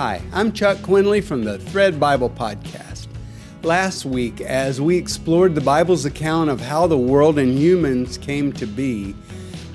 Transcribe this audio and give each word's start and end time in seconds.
Hi, 0.00 0.22
I'm 0.32 0.52
Chuck 0.52 0.80
Quinley 0.80 1.20
from 1.20 1.44
the 1.44 1.58
Thread 1.58 2.00
Bible 2.00 2.30
Podcast. 2.30 3.06
Last 3.62 4.06
week, 4.06 4.40
as 4.40 4.80
we 4.80 4.96
explored 4.96 5.54
the 5.54 5.60
Bible's 5.60 6.06
account 6.06 6.48
of 6.48 6.58
how 6.58 6.86
the 6.86 6.96
world 6.96 7.38
and 7.38 7.58
humans 7.58 8.16
came 8.16 8.50
to 8.54 8.64
be, 8.64 9.14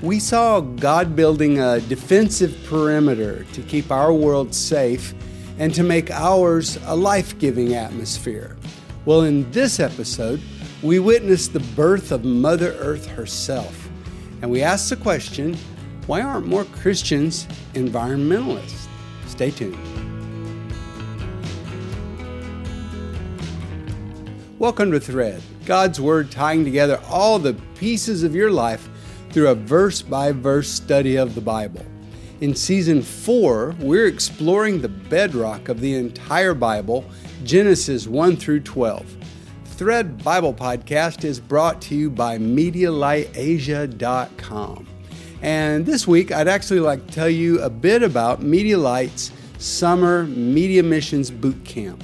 we 0.02 0.18
saw 0.18 0.58
God 0.58 1.14
building 1.14 1.60
a 1.60 1.80
defensive 1.80 2.58
perimeter 2.64 3.44
to 3.52 3.62
keep 3.62 3.92
our 3.92 4.12
world 4.12 4.52
safe 4.52 5.14
and 5.60 5.72
to 5.74 5.84
make 5.84 6.10
ours 6.10 6.76
a 6.86 6.96
life 6.96 7.38
giving 7.38 7.74
atmosphere. 7.74 8.56
Well, 9.04 9.22
in 9.22 9.48
this 9.52 9.78
episode, 9.78 10.40
we 10.82 10.98
witnessed 10.98 11.52
the 11.52 11.60
birth 11.76 12.10
of 12.10 12.24
Mother 12.24 12.72
Earth 12.80 13.06
herself, 13.06 13.88
and 14.42 14.50
we 14.50 14.60
asked 14.60 14.90
the 14.90 14.96
question 14.96 15.56
why 16.08 16.20
aren't 16.20 16.48
more 16.48 16.64
Christians 16.64 17.46
environmentalists? 17.74 18.88
Stay 19.28 19.52
tuned. 19.52 19.95
Welcome 24.58 24.90
to 24.92 25.00
Thread, 25.00 25.42
God's 25.66 26.00
Word 26.00 26.30
tying 26.30 26.64
together 26.64 26.98
all 27.10 27.38
the 27.38 27.52
pieces 27.74 28.22
of 28.22 28.34
your 28.34 28.50
life 28.50 28.88
through 29.28 29.48
a 29.48 29.54
verse 29.54 30.00
by 30.00 30.32
verse 30.32 30.70
study 30.70 31.16
of 31.16 31.34
the 31.34 31.42
Bible. 31.42 31.84
In 32.40 32.54
season 32.54 33.02
four, 33.02 33.76
we're 33.80 34.06
exploring 34.06 34.80
the 34.80 34.88
bedrock 34.88 35.68
of 35.68 35.82
the 35.82 35.94
entire 35.94 36.54
Bible, 36.54 37.04
Genesis 37.44 38.06
1 38.06 38.38
through 38.38 38.60
12. 38.60 39.04
Thread 39.66 40.24
Bible 40.24 40.54
Podcast 40.54 41.24
is 41.24 41.38
brought 41.38 41.82
to 41.82 41.94
you 41.94 42.08
by 42.08 42.38
MediaLightAsia.com. 42.38 44.86
And 45.42 45.84
this 45.84 46.08
week, 46.08 46.32
I'd 46.32 46.48
actually 46.48 46.80
like 46.80 47.06
to 47.06 47.12
tell 47.12 47.28
you 47.28 47.60
a 47.60 47.68
bit 47.68 48.02
about 48.02 48.42
Media 48.42 48.78
Light's 48.78 49.32
Summer 49.58 50.24
Media 50.24 50.82
Missions 50.82 51.30
Boot 51.30 51.62
Camp. 51.66 52.02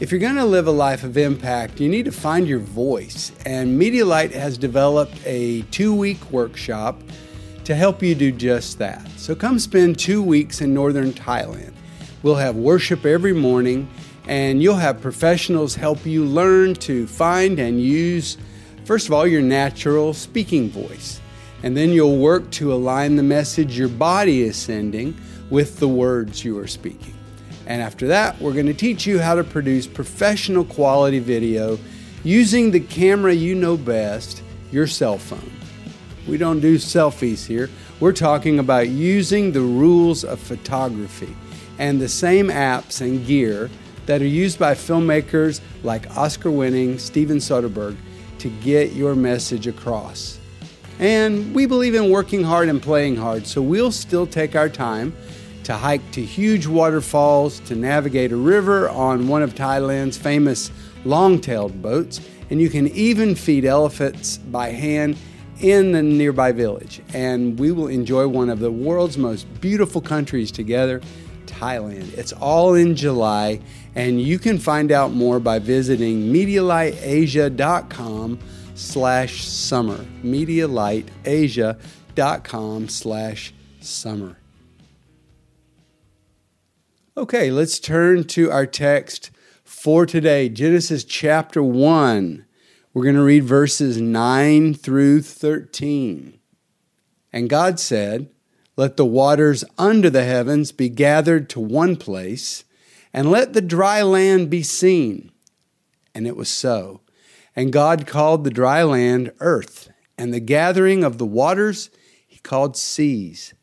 If 0.00 0.12
you're 0.12 0.20
going 0.20 0.36
to 0.36 0.44
live 0.44 0.68
a 0.68 0.72
life 0.72 1.02
of 1.02 1.16
impact, 1.16 1.80
you 1.80 1.88
need 1.88 2.04
to 2.04 2.12
find 2.12 2.46
your 2.46 2.60
voice. 2.60 3.32
And 3.44 3.76
Media 3.76 4.06
Light 4.06 4.32
has 4.32 4.56
developed 4.56 5.18
a 5.24 5.62
two 5.72 5.92
week 5.92 6.30
workshop 6.30 7.00
to 7.64 7.74
help 7.74 8.00
you 8.00 8.14
do 8.14 8.30
just 8.30 8.78
that. 8.78 9.04
So 9.16 9.34
come 9.34 9.58
spend 9.58 9.98
two 9.98 10.22
weeks 10.22 10.60
in 10.60 10.72
northern 10.72 11.12
Thailand. 11.12 11.72
We'll 12.22 12.36
have 12.36 12.54
worship 12.54 13.06
every 13.06 13.32
morning, 13.32 13.90
and 14.28 14.62
you'll 14.62 14.76
have 14.76 15.00
professionals 15.00 15.74
help 15.74 16.06
you 16.06 16.24
learn 16.24 16.74
to 16.76 17.08
find 17.08 17.58
and 17.58 17.82
use, 17.82 18.38
first 18.84 19.08
of 19.08 19.12
all, 19.12 19.26
your 19.26 19.42
natural 19.42 20.14
speaking 20.14 20.70
voice. 20.70 21.20
And 21.64 21.76
then 21.76 21.90
you'll 21.90 22.18
work 22.18 22.48
to 22.52 22.72
align 22.72 23.16
the 23.16 23.24
message 23.24 23.76
your 23.76 23.88
body 23.88 24.42
is 24.42 24.56
sending 24.56 25.18
with 25.50 25.80
the 25.80 25.88
words 25.88 26.44
you 26.44 26.56
are 26.56 26.68
speaking. 26.68 27.17
And 27.68 27.82
after 27.82 28.06
that, 28.06 28.40
we're 28.40 28.54
going 28.54 28.66
to 28.66 28.74
teach 28.74 29.06
you 29.06 29.20
how 29.20 29.34
to 29.34 29.44
produce 29.44 29.86
professional 29.86 30.64
quality 30.64 31.18
video 31.18 31.78
using 32.24 32.70
the 32.70 32.80
camera 32.80 33.34
you 33.34 33.54
know 33.54 33.76
best, 33.76 34.42
your 34.72 34.86
cell 34.86 35.18
phone. 35.18 35.52
We 36.26 36.38
don't 36.38 36.60
do 36.60 36.76
selfies 36.76 37.46
here. 37.46 37.68
We're 38.00 38.14
talking 38.14 38.58
about 38.58 38.88
using 38.88 39.52
the 39.52 39.60
rules 39.60 40.24
of 40.24 40.40
photography 40.40 41.36
and 41.78 42.00
the 42.00 42.08
same 42.08 42.48
apps 42.48 43.02
and 43.02 43.26
gear 43.26 43.70
that 44.06 44.22
are 44.22 44.26
used 44.26 44.58
by 44.58 44.72
filmmakers 44.72 45.60
like 45.82 46.16
Oscar 46.16 46.50
winning 46.50 46.98
Steven 46.98 47.36
Soderbergh 47.36 47.98
to 48.38 48.48
get 48.62 48.94
your 48.94 49.14
message 49.14 49.66
across. 49.66 50.38
And 50.98 51.54
we 51.54 51.66
believe 51.66 51.94
in 51.94 52.10
working 52.10 52.42
hard 52.42 52.70
and 52.70 52.80
playing 52.80 53.16
hard, 53.16 53.46
so 53.46 53.60
we'll 53.60 53.92
still 53.92 54.26
take 54.26 54.56
our 54.56 54.70
time 54.70 55.14
to 55.68 55.76
hike 55.76 56.10
to 56.12 56.24
huge 56.24 56.66
waterfalls, 56.66 57.60
to 57.60 57.74
navigate 57.74 58.32
a 58.32 58.36
river 58.36 58.88
on 58.88 59.28
one 59.28 59.42
of 59.42 59.54
Thailand's 59.54 60.16
famous 60.16 60.70
long 61.04 61.38
tailed 61.38 61.82
boats, 61.82 62.22
and 62.48 62.58
you 62.58 62.70
can 62.70 62.88
even 62.88 63.34
feed 63.34 63.66
elephants 63.66 64.38
by 64.38 64.70
hand 64.70 65.18
in 65.60 65.92
the 65.92 66.02
nearby 66.02 66.52
village. 66.52 67.02
And 67.12 67.58
we 67.58 67.70
will 67.70 67.88
enjoy 67.88 68.26
one 68.28 68.48
of 68.48 68.60
the 68.60 68.72
world's 68.72 69.18
most 69.18 69.46
beautiful 69.60 70.00
countries 70.00 70.50
together, 70.50 71.02
Thailand. 71.44 72.16
It's 72.16 72.32
all 72.32 72.72
in 72.72 72.96
July, 72.96 73.60
and 73.94 74.22
you 74.22 74.38
can 74.38 74.58
find 74.58 74.90
out 74.90 75.12
more 75.12 75.38
by 75.38 75.58
visiting 75.58 76.32
MediaLightAsia.com 76.32 78.38
slash 78.74 79.44
summer. 79.44 79.98
MediaLightAsia.com 80.24 82.88
slash 82.88 83.52
summer. 83.82 84.38
Okay, 87.18 87.50
let's 87.50 87.80
turn 87.80 88.22
to 88.28 88.48
our 88.52 88.64
text 88.64 89.32
for 89.64 90.06
today 90.06 90.48
Genesis 90.48 91.02
chapter 91.02 91.60
1. 91.60 92.46
We're 92.94 93.02
going 93.02 93.16
to 93.16 93.24
read 93.24 93.42
verses 93.42 94.00
9 94.00 94.74
through 94.74 95.22
13. 95.22 96.38
And 97.32 97.50
God 97.50 97.80
said, 97.80 98.30
Let 98.76 98.96
the 98.96 99.04
waters 99.04 99.64
under 99.76 100.08
the 100.08 100.22
heavens 100.22 100.70
be 100.70 100.88
gathered 100.88 101.50
to 101.50 101.58
one 101.58 101.96
place, 101.96 102.62
and 103.12 103.32
let 103.32 103.52
the 103.52 103.62
dry 103.62 104.00
land 104.00 104.48
be 104.48 104.62
seen. 104.62 105.32
And 106.14 106.24
it 106.24 106.36
was 106.36 106.48
so. 106.48 107.00
And 107.56 107.72
God 107.72 108.06
called 108.06 108.44
the 108.44 108.50
dry 108.50 108.84
land 108.84 109.32
earth, 109.40 109.90
and 110.16 110.32
the 110.32 110.38
gathering 110.38 111.02
of 111.02 111.18
the 111.18 111.26
waters 111.26 111.90
he 112.28 112.38
called 112.38 112.76
seas. 112.76 113.54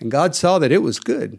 And 0.00 0.10
God 0.10 0.34
saw 0.34 0.58
that 0.58 0.72
it 0.72 0.82
was 0.82 0.98
good. 0.98 1.38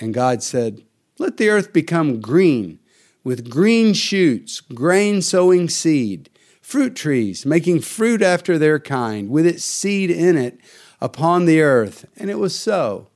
And 0.00 0.12
God 0.12 0.42
said, 0.42 0.84
Let 1.18 1.36
the 1.36 1.48
earth 1.48 1.72
become 1.72 2.20
green, 2.20 2.80
with 3.22 3.48
green 3.48 3.94
shoots, 3.94 4.60
grain 4.60 5.22
sowing 5.22 5.68
seed, 5.68 6.30
fruit 6.60 6.96
trees, 6.96 7.46
making 7.46 7.80
fruit 7.80 8.22
after 8.22 8.58
their 8.58 8.78
kind, 8.78 9.30
with 9.30 9.46
its 9.46 9.64
seed 9.64 10.10
in 10.10 10.36
it 10.36 10.58
upon 11.00 11.44
the 11.44 11.60
earth. 11.60 12.06
And 12.16 12.30
it 12.30 12.38
was 12.38 12.58
so. 12.58 13.08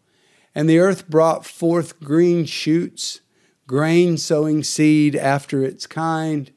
And 0.55 0.69
the 0.69 0.79
earth 0.79 1.09
brought 1.09 1.45
forth 1.45 2.01
green 2.01 2.45
shoots, 2.45 3.21
grain 3.67 4.17
sowing 4.17 4.63
seed 4.63 5.15
after 5.15 5.65
its 5.65 5.87
kind, 5.87 6.51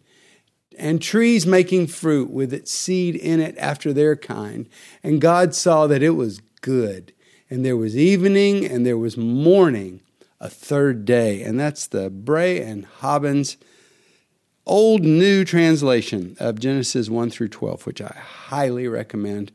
and 0.77 1.01
trees 1.01 1.45
making 1.45 1.87
fruit 1.87 2.29
with 2.29 2.53
its 2.53 2.71
seed 2.71 3.15
in 3.15 3.39
it 3.39 3.57
after 3.57 3.93
their 3.93 4.15
kind. 4.15 4.67
And 5.03 5.21
God 5.21 5.53
saw 5.53 5.87
that 5.87 6.01
it 6.01 6.11
was 6.11 6.41
good. 6.61 7.13
And 7.49 7.65
there 7.65 7.77
was 7.77 7.97
evening 7.97 8.65
and 8.65 8.85
there 8.85 8.97
was 8.97 9.17
morning 9.17 10.01
a 10.41 10.49
third 10.49 11.05
day. 11.05 11.43
And 11.43 11.57
that's 11.59 11.87
the 11.87 12.09
Bray 12.09 12.59
and 12.61 12.85
Hobbins 12.85 13.57
Old 14.65 15.03
New 15.03 15.45
Translation 15.45 16.35
of 16.39 16.59
Genesis 16.59 17.09
1 17.09 17.29
through 17.29 17.49
12, 17.49 17.85
which 17.85 18.01
I 18.01 18.15
highly 18.47 18.87
recommend 18.87 19.51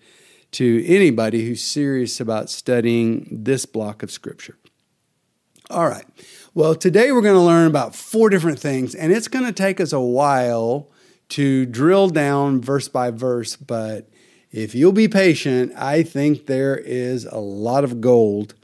to 0.52 0.84
anybody 0.86 1.46
who's 1.46 1.62
serious 1.62 2.20
about 2.20 2.48
studying 2.48 3.26
this 3.30 3.66
block 3.66 4.02
of 4.02 4.10
Scripture. 4.10 4.56
All 5.68 5.88
right. 5.88 6.06
Well, 6.54 6.76
today 6.76 7.10
we're 7.10 7.22
going 7.22 7.34
to 7.34 7.40
learn 7.40 7.66
about 7.66 7.94
four 7.94 8.30
different 8.30 8.60
things, 8.60 8.94
and 8.94 9.12
it's 9.12 9.28
going 9.28 9.44
to 9.44 9.52
take 9.52 9.80
us 9.80 9.92
a 9.92 10.00
while 10.00 10.88
to 11.30 11.66
drill 11.66 12.08
down 12.08 12.60
verse 12.60 12.88
by 12.88 13.10
verse, 13.10 13.56
but 13.56 14.08
if 14.52 14.74
you'll 14.74 14.92
be 14.92 15.08
patient, 15.08 15.72
I 15.76 16.04
think 16.04 16.46
there 16.46 16.76
is 16.76 17.24
a 17.24 17.38
lot 17.38 17.82
of 17.82 18.00
gold 18.00 18.54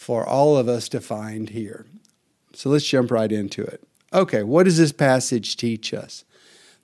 for 0.00 0.26
all 0.26 0.56
of 0.56 0.66
us 0.66 0.88
to 0.88 0.98
find 0.98 1.50
here. 1.50 1.84
So 2.54 2.70
let's 2.70 2.86
jump 2.86 3.10
right 3.10 3.30
into 3.30 3.62
it. 3.62 3.86
Okay, 4.14 4.42
what 4.42 4.62
does 4.62 4.78
this 4.78 4.92
passage 4.92 5.58
teach 5.58 5.92
us? 5.92 6.24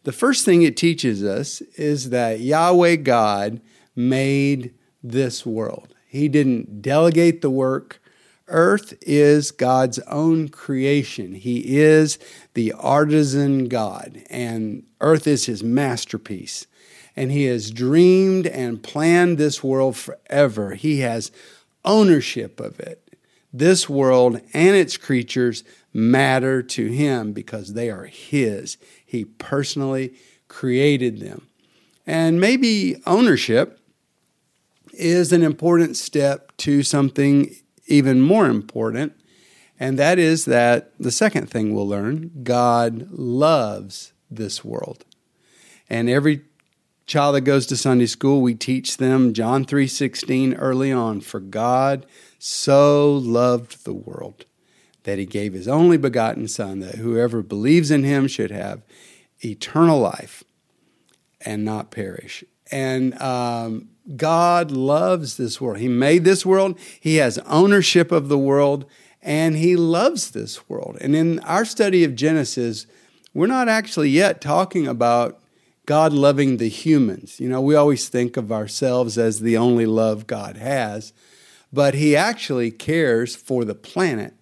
The 0.04 0.12
first 0.12 0.44
thing 0.44 0.60
it 0.60 0.76
teaches 0.76 1.24
us 1.24 1.62
is 1.78 2.10
that 2.10 2.40
Yahweh 2.40 2.96
God 2.96 3.62
made 3.96 4.74
this 5.02 5.46
world. 5.46 5.94
He 6.06 6.28
didn't 6.28 6.82
delegate 6.82 7.40
the 7.40 7.48
work. 7.48 8.02
Earth 8.48 8.92
is 9.00 9.50
God's 9.50 9.98
own 10.00 10.50
creation. 10.50 11.36
He 11.36 11.78
is 11.78 12.18
the 12.52 12.74
artisan 12.74 13.68
God, 13.68 14.24
and 14.28 14.82
earth 15.00 15.26
is 15.26 15.46
his 15.46 15.64
masterpiece. 15.64 16.66
And 17.16 17.32
he 17.32 17.44
has 17.44 17.70
dreamed 17.70 18.46
and 18.46 18.82
planned 18.82 19.38
this 19.38 19.64
world 19.64 19.96
forever. 19.96 20.74
He 20.74 21.00
has 21.00 21.32
ownership 21.82 22.60
of 22.60 22.78
it. 22.78 23.05
This 23.58 23.88
world 23.88 24.40
and 24.52 24.76
its 24.76 24.96
creatures 24.96 25.64
matter 25.92 26.62
to 26.62 26.86
him 26.86 27.32
because 27.32 27.72
they 27.72 27.90
are 27.90 28.04
his. 28.04 28.76
He 29.04 29.24
personally 29.24 30.14
created 30.46 31.20
them. 31.20 31.46
And 32.06 32.40
maybe 32.40 33.02
ownership 33.06 33.80
is 34.92 35.32
an 35.32 35.42
important 35.42 35.96
step 35.96 36.54
to 36.58 36.82
something 36.82 37.54
even 37.86 38.20
more 38.20 38.46
important, 38.46 39.14
and 39.78 39.98
that 39.98 40.18
is 40.18 40.44
that 40.46 40.92
the 40.98 41.10
second 41.10 41.50
thing 41.50 41.74
we'll 41.74 41.88
learn 41.88 42.30
God 42.42 43.10
loves 43.10 44.12
this 44.30 44.64
world. 44.64 45.04
And 45.88 46.08
every 46.08 46.42
child 47.06 47.36
that 47.36 47.42
goes 47.42 47.66
to 47.66 47.76
Sunday 47.76 48.06
school, 48.06 48.40
we 48.40 48.54
teach 48.54 48.96
them 48.96 49.32
John 49.32 49.64
3:16 49.64 50.54
early 50.58 50.92
on, 50.92 51.20
for 51.20 51.40
God 51.40 52.06
so 52.38 53.12
loved 53.16 53.84
the 53.84 53.94
world 53.94 54.44
that 55.04 55.18
he 55.18 55.26
gave 55.26 55.52
his 55.52 55.68
only 55.68 55.96
begotten 55.96 56.48
Son, 56.48 56.80
that 56.80 56.96
whoever 56.96 57.42
believes 57.42 57.90
in 57.90 58.02
him 58.02 58.26
should 58.26 58.50
have 58.50 58.82
eternal 59.44 60.00
life 60.00 60.42
and 61.40 61.64
not 61.64 61.90
perish. 61.90 62.42
And 62.70 63.20
um, 63.22 63.88
God 64.16 64.70
loves 64.70 65.36
this 65.36 65.60
world. 65.60 65.78
He 65.78 65.88
made 65.88 66.24
this 66.24 66.44
world, 66.44 66.78
He 67.00 67.16
has 67.16 67.38
ownership 67.46 68.12
of 68.12 68.28
the 68.28 68.38
world, 68.38 68.84
and 69.22 69.56
He 69.56 69.76
loves 69.76 70.30
this 70.30 70.68
world. 70.68 70.98
And 71.00 71.14
in 71.14 71.38
our 71.40 71.64
study 71.64 72.04
of 72.04 72.16
Genesis, 72.16 72.86
we're 73.34 73.46
not 73.46 73.68
actually 73.68 74.10
yet 74.10 74.40
talking 74.40 74.86
about 74.86 75.40
God 75.86 76.12
loving 76.12 76.56
the 76.56 76.68
humans. 76.68 77.40
You 77.40 77.48
know, 77.48 77.60
we 77.60 77.74
always 77.76 78.08
think 78.08 78.36
of 78.36 78.52
ourselves 78.52 79.16
as 79.16 79.40
the 79.40 79.56
only 79.56 79.86
love 79.86 80.26
God 80.26 80.56
has, 80.56 81.12
but 81.72 81.94
He 81.94 82.16
actually 82.16 82.70
cares 82.72 83.36
for 83.36 83.64
the 83.64 83.74
planet. 83.74 84.34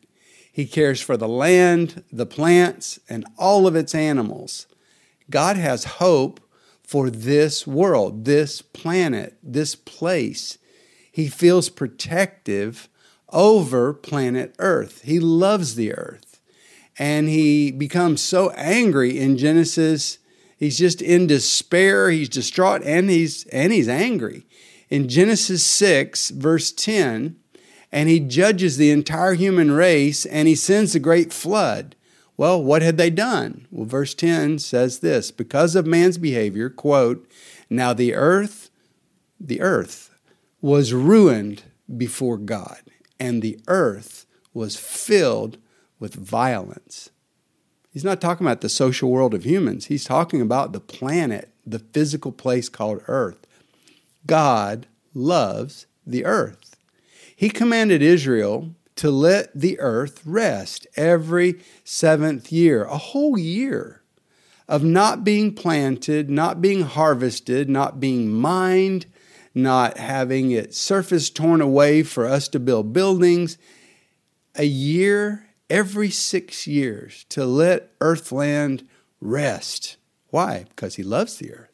He 0.51 0.67
cares 0.67 1.01
for 1.01 1.17
the 1.17 1.29
land, 1.29 2.03
the 2.11 2.27
plants, 2.27 2.99
and 3.09 3.27
all 3.37 3.67
of 3.67 3.77
its 3.77 3.95
animals. 3.95 4.67
God 5.29 5.57
has 5.57 5.85
hope 5.85 6.41
for 6.83 7.11
this 7.11 7.67
world, 7.67 8.25
this 8.25 8.63
planet, 8.63 9.37
this 9.43 9.75
place. 9.75 10.59
He 11.11 11.29
feels 11.29 11.69
protective 11.69 12.89
over 13.31 13.93
planet 13.93 14.55
Earth. 14.59 15.03
He 15.03 15.19
loves 15.19 15.75
the 15.75 15.93
earth. 15.93 16.41
And 16.97 17.29
he 17.29 17.73
becomes 17.73 18.23
so 18.23 18.51
angry 18.51 19.19
in 19.19 19.37
Genesis. 19.37 20.19
He's 20.57 20.79
just 20.79 21.03
in 21.03 21.27
despair, 21.27 22.11
he's 22.11 22.29
distraught 22.29 22.83
and 22.85 23.11
he's 23.11 23.45
and 23.47 23.73
he's 23.73 23.89
angry. 23.89 24.47
In 24.89 25.09
Genesis 25.09 25.65
6 25.65 26.31
verse 26.31 26.73
10, 26.73 27.37
and 27.91 28.09
he 28.09 28.21
judges 28.21 28.77
the 28.77 28.91
entire 28.91 29.35
human 29.35 29.71
race 29.71 30.27
and 30.27 30.49
he 30.49 30.55
sends 30.55 30.95
a 30.95 31.01
great 31.01 31.33
flood. 31.33 31.97
Well, 32.37 32.63
what 32.63 32.83
had 32.83 32.97
they 32.97 33.11
done? 33.11 33.69
Well, 33.71 33.87
verse 33.87 34.15
10 34.15 34.59
says 34.59 34.99
this 34.99 35.31
because 35.31 35.77
of 35.77 35.87
man's 35.87 36.19
behavior, 36.19 36.69
quote, 36.69 37.29
now 37.71 37.93
the 37.93 38.15
earth, 38.15 38.71
the 39.41 39.61
earth 39.61 40.11
was 40.61 40.93
ruined 40.93 41.63
before 41.97 42.39
God, 42.39 42.81
and 43.21 43.43
the 43.43 43.61
earth 43.69 44.27
was 44.53 44.77
filled 44.77 45.59
with 45.99 46.15
violence. 46.15 47.11
He's 47.95 48.05
not 48.05 48.21
talking 48.21 48.45
about 48.45 48.61
the 48.61 48.69
social 48.69 49.09
world 49.09 49.35
of 49.35 49.45
humans, 49.47 49.87
he's 49.87 50.03
talking 50.03 50.41
about 50.41 50.73
the 50.73 50.81
planet, 50.81 51.51
the 51.65 51.79
physical 51.79 52.33
place 52.33 52.69
called 52.69 53.03
earth. 53.07 53.47
God 54.27 54.89
loves 55.15 55.87
the 56.05 56.25
earth. 56.25 56.75
He 57.37 57.49
commanded 57.49 58.03
Israel 58.03 58.75
to 58.97 59.13
let 59.13 59.55
the 59.55 59.79
earth 59.79 60.27
rest 60.27 60.89
every 60.97 61.61
seventh 61.85 62.51
year, 62.51 62.83
a 62.83 62.99
whole 62.99 63.39
year 63.39 64.03
of 64.69 64.83
not 64.83 65.23
being 65.23 65.55
planted, 65.55 66.29
not 66.29 66.61
being 66.61 66.83
harvested, 66.83 67.69
not 67.69 68.01
being 68.01 68.29
mined, 68.29 69.07
not 69.55 69.99
having 69.99 70.51
its 70.51 70.77
surface 70.77 71.31
torn 71.31 71.61
away 71.61 72.03
for 72.03 72.27
us 72.27 72.49
to 72.49 72.59
build 72.59 72.93
buildings. 72.93 73.57
A 74.57 74.65
year 74.65 75.44
every 75.71 76.11
six 76.11 76.67
years 76.67 77.25
to 77.31 77.45
let 77.45 77.91
earthland 78.01 78.87
rest. 79.21 79.97
Why? 80.29 80.67
Because 80.69 80.97
he 80.97 81.03
loves 81.03 81.37
the 81.37 81.53
earth. 81.53 81.71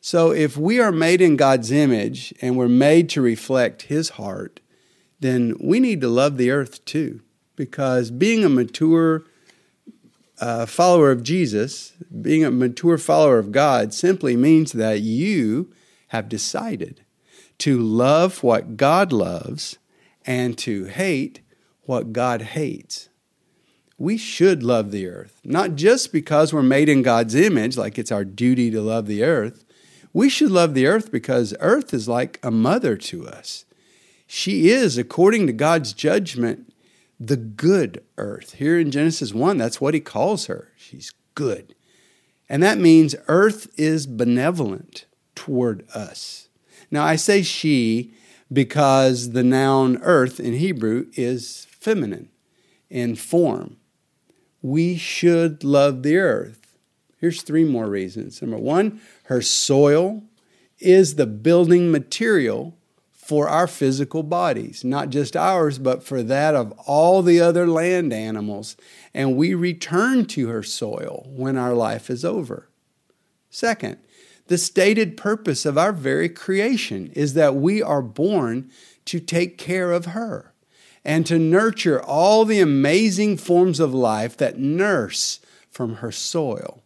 So 0.00 0.30
if 0.30 0.56
we 0.56 0.80
are 0.80 0.92
made 0.92 1.20
in 1.20 1.36
God's 1.36 1.70
image 1.70 2.32
and 2.40 2.56
we're 2.56 2.68
made 2.68 3.08
to 3.10 3.20
reflect 3.20 3.82
his 3.82 4.10
heart, 4.10 4.60
then 5.20 5.56
we 5.60 5.80
need 5.80 6.00
to 6.00 6.08
love 6.08 6.36
the 6.36 6.50
earth 6.50 6.84
too. 6.84 7.20
Because 7.56 8.10
being 8.10 8.44
a 8.44 8.48
mature 8.48 9.24
uh, 10.40 10.66
follower 10.66 11.10
of 11.10 11.24
Jesus, 11.24 11.94
being 12.22 12.44
a 12.44 12.50
mature 12.50 12.98
follower 12.98 13.38
of 13.38 13.50
God, 13.50 13.92
simply 13.92 14.36
means 14.36 14.72
that 14.72 15.00
you 15.00 15.72
have 16.08 16.28
decided 16.28 17.02
to 17.58 17.78
love 17.78 18.42
what 18.42 18.76
God 18.76 19.12
loves 19.12 19.78
and 20.24 20.56
to 20.58 20.84
hate 20.84 21.40
what 21.88 22.12
God 22.12 22.42
hates. 22.42 23.08
We 23.96 24.18
should 24.18 24.62
love 24.62 24.90
the 24.90 25.08
earth, 25.08 25.40
not 25.42 25.74
just 25.74 26.12
because 26.12 26.52
we're 26.52 26.62
made 26.62 26.86
in 26.86 27.00
God's 27.00 27.34
image, 27.34 27.78
like 27.78 27.98
it's 27.98 28.12
our 28.12 28.26
duty 28.26 28.70
to 28.70 28.82
love 28.82 29.06
the 29.06 29.24
earth. 29.24 29.64
We 30.12 30.28
should 30.28 30.50
love 30.50 30.74
the 30.74 30.86
earth 30.86 31.10
because 31.10 31.54
earth 31.60 31.94
is 31.94 32.06
like 32.06 32.38
a 32.42 32.50
mother 32.50 32.94
to 32.96 33.26
us. 33.26 33.64
She 34.26 34.68
is, 34.68 34.98
according 34.98 35.46
to 35.46 35.52
God's 35.54 35.94
judgment, 35.94 36.74
the 37.18 37.38
good 37.38 38.04
earth. 38.18 38.56
Here 38.56 38.78
in 38.78 38.90
Genesis 38.90 39.32
1, 39.32 39.56
that's 39.56 39.80
what 39.80 39.94
he 39.94 40.00
calls 40.00 40.44
her. 40.44 40.68
She's 40.76 41.14
good. 41.34 41.74
And 42.50 42.62
that 42.62 42.76
means 42.76 43.16
earth 43.28 43.66
is 43.78 44.06
benevolent 44.06 45.06
toward 45.34 45.88
us. 45.94 46.50
Now, 46.90 47.04
I 47.04 47.16
say 47.16 47.40
she 47.40 48.12
because 48.52 49.32
the 49.32 49.42
noun 49.42 49.98
earth 50.02 50.40
in 50.40 50.54
Hebrew 50.54 51.06
is 51.14 51.66
feminine 51.70 52.30
in 52.90 53.14
form. 53.14 53.76
We 54.62 54.96
should 54.96 55.62
love 55.62 56.02
the 56.02 56.16
earth. 56.16 56.76
Here's 57.18 57.42
three 57.42 57.64
more 57.64 57.88
reasons. 57.88 58.40
Number 58.40 58.58
one, 58.58 59.00
her 59.24 59.42
soil 59.42 60.22
is 60.78 61.16
the 61.16 61.26
building 61.26 61.90
material 61.90 62.76
for 63.12 63.48
our 63.48 63.66
physical 63.66 64.22
bodies, 64.22 64.84
not 64.84 65.10
just 65.10 65.36
ours, 65.36 65.78
but 65.78 66.02
for 66.02 66.22
that 66.22 66.54
of 66.54 66.72
all 66.86 67.22
the 67.22 67.40
other 67.40 67.66
land 67.66 68.12
animals. 68.12 68.76
And 69.12 69.36
we 69.36 69.52
return 69.52 70.24
to 70.26 70.48
her 70.48 70.62
soil 70.62 71.26
when 71.28 71.58
our 71.58 71.74
life 71.74 72.08
is 72.08 72.24
over. 72.24 72.70
Second, 73.50 73.98
the 74.48 74.58
stated 74.58 75.16
purpose 75.16 75.64
of 75.64 75.78
our 75.78 75.92
very 75.92 76.28
creation 76.28 77.12
is 77.14 77.34
that 77.34 77.54
we 77.54 77.82
are 77.82 78.02
born 78.02 78.70
to 79.04 79.20
take 79.20 79.56
care 79.56 79.92
of 79.92 80.06
her 80.06 80.52
and 81.04 81.24
to 81.26 81.38
nurture 81.38 82.02
all 82.02 82.44
the 82.44 82.60
amazing 82.60 83.36
forms 83.36 83.78
of 83.78 83.94
life 83.94 84.36
that 84.36 84.58
nurse 84.58 85.40
from 85.70 85.96
her 85.96 86.12
soil. 86.12 86.82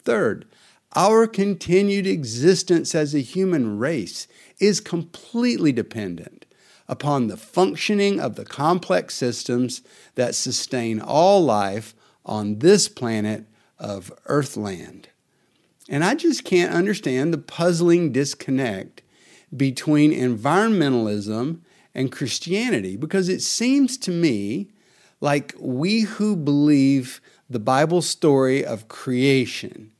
Third, 0.00 0.46
our 0.94 1.26
continued 1.26 2.06
existence 2.06 2.94
as 2.94 3.14
a 3.14 3.20
human 3.20 3.78
race 3.78 4.26
is 4.58 4.80
completely 4.80 5.72
dependent 5.72 6.46
upon 6.88 7.26
the 7.26 7.36
functioning 7.36 8.20
of 8.20 8.36
the 8.36 8.44
complex 8.44 9.14
systems 9.14 9.82
that 10.14 10.34
sustain 10.34 11.00
all 11.00 11.42
life 11.42 11.94
on 12.24 12.58
this 12.58 12.88
planet 12.88 13.46
of 13.78 14.12
Earthland. 14.26 15.08
And 15.92 16.02
I 16.02 16.14
just 16.14 16.42
can't 16.42 16.72
understand 16.72 17.34
the 17.34 17.38
puzzling 17.38 18.12
disconnect 18.12 19.02
between 19.54 20.10
environmentalism 20.10 21.58
and 21.94 22.10
Christianity 22.10 22.96
because 22.96 23.28
it 23.28 23.42
seems 23.42 23.98
to 23.98 24.10
me 24.10 24.70
like 25.20 25.54
we 25.60 26.00
who 26.00 26.34
believe 26.34 27.20
the 27.50 27.58
Bible 27.58 28.00
story 28.00 28.64
of 28.64 28.88
creation 28.88 29.92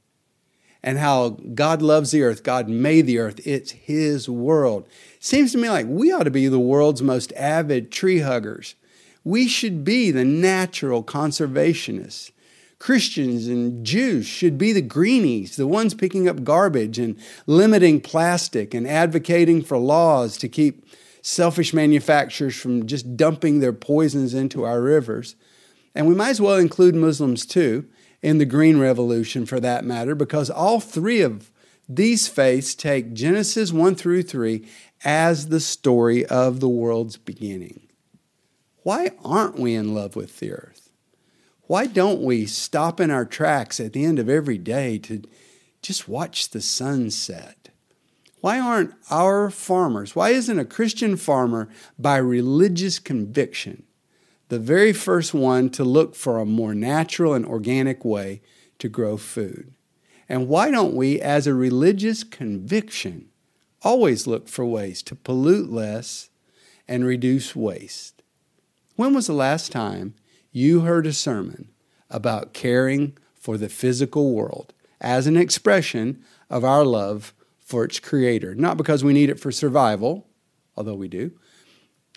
and 0.83 0.99
how 0.99 1.37
God 1.55 1.83
loves 1.83 2.11
the 2.11 2.23
earth. 2.23 2.43
God 2.43 2.71
made 2.71 3.07
the 3.07 3.19
earth. 3.19 3.47
It's 3.47 3.73
His 3.73 4.31
world. 4.31 4.89
Seems 5.21 5.53
to 5.53 5.59
me 5.59 5.69
like 5.69 5.87
we 5.87 6.11
ought 6.11 6.25
to 6.25 6.31
be 6.31 6.49
the 6.49 6.59
world's 6.59 7.03
most 7.03 7.35
avid 7.35 7.93
tree 7.93 8.21
huggers. 8.21 8.77
We 9.25 9.47
should 9.47 9.85
be 9.85 10.11
the 10.11 10.25
natural 10.25 11.05
conservationists. 11.05 12.31
Christians 12.83 13.47
and 13.47 13.87
Jews 13.87 14.27
should 14.27 14.59
be 14.59 14.73
the 14.73 14.83
greenies, 14.83 15.55
the 15.55 15.69
ones 15.69 15.95
picking 15.95 16.27
up 16.27 16.43
garbage 16.43 16.99
and 16.99 17.17
limiting 17.47 18.01
plastic 18.01 18.75
and 18.75 18.89
advocating 18.89 19.63
for 19.63 19.79
laws 19.79 20.37
to 20.39 20.49
keep 20.49 20.85
selfish 21.23 21.73
manufacturers 21.73 22.57
from 22.57 22.89
just 22.89 23.17
dumping 23.17 23.61
their 23.61 23.73
poisons 23.73 24.35
into 24.35 24.65
our 24.65 24.83
rivers. 24.83 25.37
And 25.95 26.09
we 26.09 26.17
might 26.17 26.31
as 26.31 26.41
well 26.41 26.57
include 26.57 26.97
Muslims 26.97 27.47
too 27.47 27.87
in 28.21 28.39
the 28.39 28.45
Green 28.45 28.81
Revolution 28.81 29.47
for 29.47 29.61
that 29.61 29.85
matter, 29.85 30.17
because 30.17 30.51
all 30.51 30.81
three 30.81 31.21
of 31.21 31.53
these 31.89 32.27
faiths 32.27 32.75
take 32.75 33.13
Genesis 33.13 33.71
1 33.71 33.95
through 33.95 34.25
3 34.25 34.67
as 35.05 35.51
the 35.51 35.61
story 35.61 36.27
of 36.27 36.59
the 36.59 36.69
world's 36.69 37.17
beginning. 37.17 37.83
Why 38.83 39.13
aren't 39.25 39.61
we 39.61 39.73
in 39.73 39.95
love 39.95 40.17
with 40.17 40.41
the 40.41 40.51
earth? 40.51 40.72
Why 41.73 41.87
don't 41.87 42.21
we 42.21 42.45
stop 42.45 43.01
in 43.01 43.11
our 43.11 43.25
tracks 43.25 43.81
at 43.81 43.95
the 43.95 44.05
end 44.05 44.19
of 44.19 44.29
every 44.29 44.59
day 44.59 44.99
to 44.99 45.23
just 45.81 46.07
watch 46.07 46.51
the 46.51 46.61
sunset? 46.61 47.71
Why 48.43 48.61
aren't 48.61 48.93
our 49.09 49.49
farmers, 49.49 50.15
why 50.15 50.33
isn't 50.33 50.59
a 50.59 50.67
Christian 50.67 51.17
farmer 51.17 51.71
by 51.99 52.19
religious 52.19 52.99
conviction 52.99 53.85
the 54.51 54.59
very 54.59 54.93
first 54.93 55.33
one 55.33 55.71
to 55.71 55.83
look 55.83 56.15
for 56.15 56.39
a 56.39 56.45
more 56.45 56.75
natural 56.75 57.33
and 57.33 57.47
organic 57.47 58.05
way 58.05 58.43
to 58.79 58.91
grow 58.91 59.17
food. 59.17 59.73
And 60.29 60.49
why 60.49 60.71
don't 60.71 60.95
we, 60.95 61.23
as 61.23 61.47
a 61.47 61.55
religious 61.55 62.23
conviction, 62.23 63.31
always 63.81 64.27
look 64.27 64.47
for 64.47 64.67
ways 64.67 65.03
to 65.05 65.15
pollute 65.15 65.71
less 65.71 66.29
and 66.87 67.07
reduce 67.07 67.57
waste? 67.57 68.23
When 68.97 69.15
was 69.15 69.27
the 69.27 69.33
last 69.33 69.73
time 69.73 70.13
you 70.53 70.83
heard 70.83 71.07
a 71.07 71.13
sermon 71.13 71.69
about 72.11 72.53
caring 72.53 73.17
for 73.35 73.59
the 73.59 73.69
physical 73.69 74.33
world 74.33 74.73
as 75.01 75.27
an 75.27 75.37
expression 75.37 76.23
of 76.49 76.65
our 76.65 76.85
love 76.85 77.35
for 77.59 77.85
its 77.85 77.99
creator? 77.99 78.55
Not 78.55 78.77
because 78.77 79.03
we 79.03 79.13
need 79.13 79.31
it 79.31 79.41
for 79.41 79.51
survival, 79.51 80.29
although 80.77 80.95
we 80.95 81.09
do, 81.09 81.33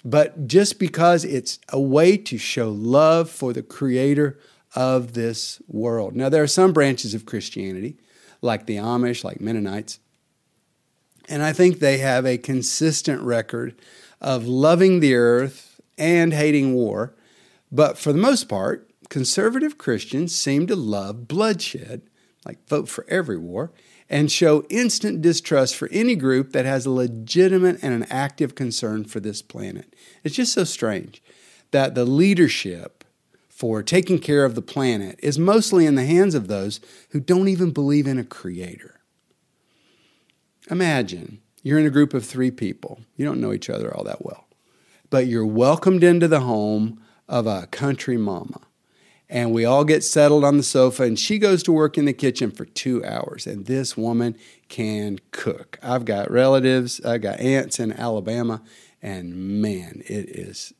but 0.03 0.47
just 0.47 0.77
because 0.77 1.25
it's 1.25 1.59
a 1.69 1.79
way 1.79 2.17
to 2.17 2.37
show 2.37 2.69
love 2.69 3.29
for 3.29 3.53
the 3.53 3.63
creator 3.63 4.37
of 4.75 5.13
this 5.13 5.61
world. 5.67 6.15
Now, 6.15 6.29
there 6.29 6.43
are 6.43 6.47
some 6.47 6.73
branches 6.73 7.13
of 7.13 7.25
Christianity, 7.25 7.97
like 8.41 8.65
the 8.65 8.75
Amish, 8.75 9.23
like 9.23 9.41
Mennonites, 9.41 9.99
and 11.27 11.41
I 11.41 11.53
think 11.53 11.79
they 11.79 11.97
have 11.97 12.25
a 12.25 12.37
consistent 12.37 13.21
record 13.21 13.75
of 14.21 14.47
loving 14.47 14.99
the 14.99 15.15
earth 15.15 15.81
and 15.97 16.33
hating 16.33 16.73
war. 16.73 17.15
But 17.71 17.97
for 17.97 18.13
the 18.13 18.19
most 18.19 18.47
part, 18.47 18.89
conservative 19.09 19.77
Christians 19.77 20.35
seem 20.35 20.67
to 20.67 20.75
love 20.75 21.27
bloodshed, 21.27 22.03
like 22.45 22.67
vote 22.67 22.87
for 22.89 23.05
every 23.07 23.37
war, 23.37 23.71
and 24.09 24.31
show 24.31 24.63
instant 24.69 25.21
distrust 25.21 25.75
for 25.75 25.89
any 25.91 26.15
group 26.15 26.51
that 26.51 26.65
has 26.65 26.85
a 26.85 26.91
legitimate 26.91 27.79
and 27.81 27.93
an 27.93 28.05
active 28.09 28.55
concern 28.55 29.03
for 29.03 29.19
this 29.19 29.41
planet. 29.41 29.95
It's 30.23 30.35
just 30.35 30.53
so 30.53 30.63
strange 30.63 31.23
that 31.71 31.95
the 31.95 32.05
leadership 32.05 33.03
for 33.49 33.81
taking 33.81 34.19
care 34.19 34.45
of 34.45 34.53
the 34.53 34.61
planet 34.61 35.19
is 35.23 35.39
mostly 35.39 35.85
in 35.85 35.95
the 35.95 36.05
hands 36.05 36.35
of 36.35 36.47
those 36.47 36.79
who 37.09 37.19
don't 37.19 37.47
even 37.47 37.71
believe 37.71 38.05
in 38.05 38.19
a 38.19 38.23
creator. 38.23 38.99
Imagine 40.69 41.41
you're 41.63 41.79
in 41.79 41.85
a 41.85 41.91
group 41.91 42.13
of 42.13 42.25
three 42.25 42.51
people. 42.51 42.99
You 43.15 43.25
don't 43.25 43.41
know 43.41 43.53
each 43.53 43.69
other 43.69 43.95
all 43.95 44.03
that 44.03 44.23
well, 44.23 44.45
but 45.09 45.27
you're 45.27 45.45
welcomed 45.45 46.03
into 46.03 46.27
the 46.27 46.41
home 46.41 47.01
of 47.27 47.47
a 47.47 47.67
country 47.67 48.17
mama. 48.17 48.61
And 49.27 49.51
we 49.51 49.65
all 49.65 49.83
get 49.83 50.03
settled 50.03 50.43
on 50.43 50.57
the 50.57 50.63
sofa, 50.63 51.03
and 51.03 51.17
she 51.17 51.39
goes 51.39 51.63
to 51.63 51.71
work 51.71 51.97
in 51.97 52.05
the 52.05 52.13
kitchen 52.13 52.51
for 52.51 52.65
two 52.65 53.03
hours. 53.03 53.47
And 53.47 53.65
this 53.65 53.97
woman 53.97 54.37
can 54.69 55.19
cook. 55.31 55.79
I've 55.81 56.05
got 56.05 56.29
relatives, 56.29 57.01
I've 57.03 57.21
got 57.21 57.39
aunts 57.39 57.79
in 57.79 57.91
Alabama, 57.91 58.61
and 59.01 59.61
man, 59.61 60.03
it 60.05 60.29
is, 60.29 60.73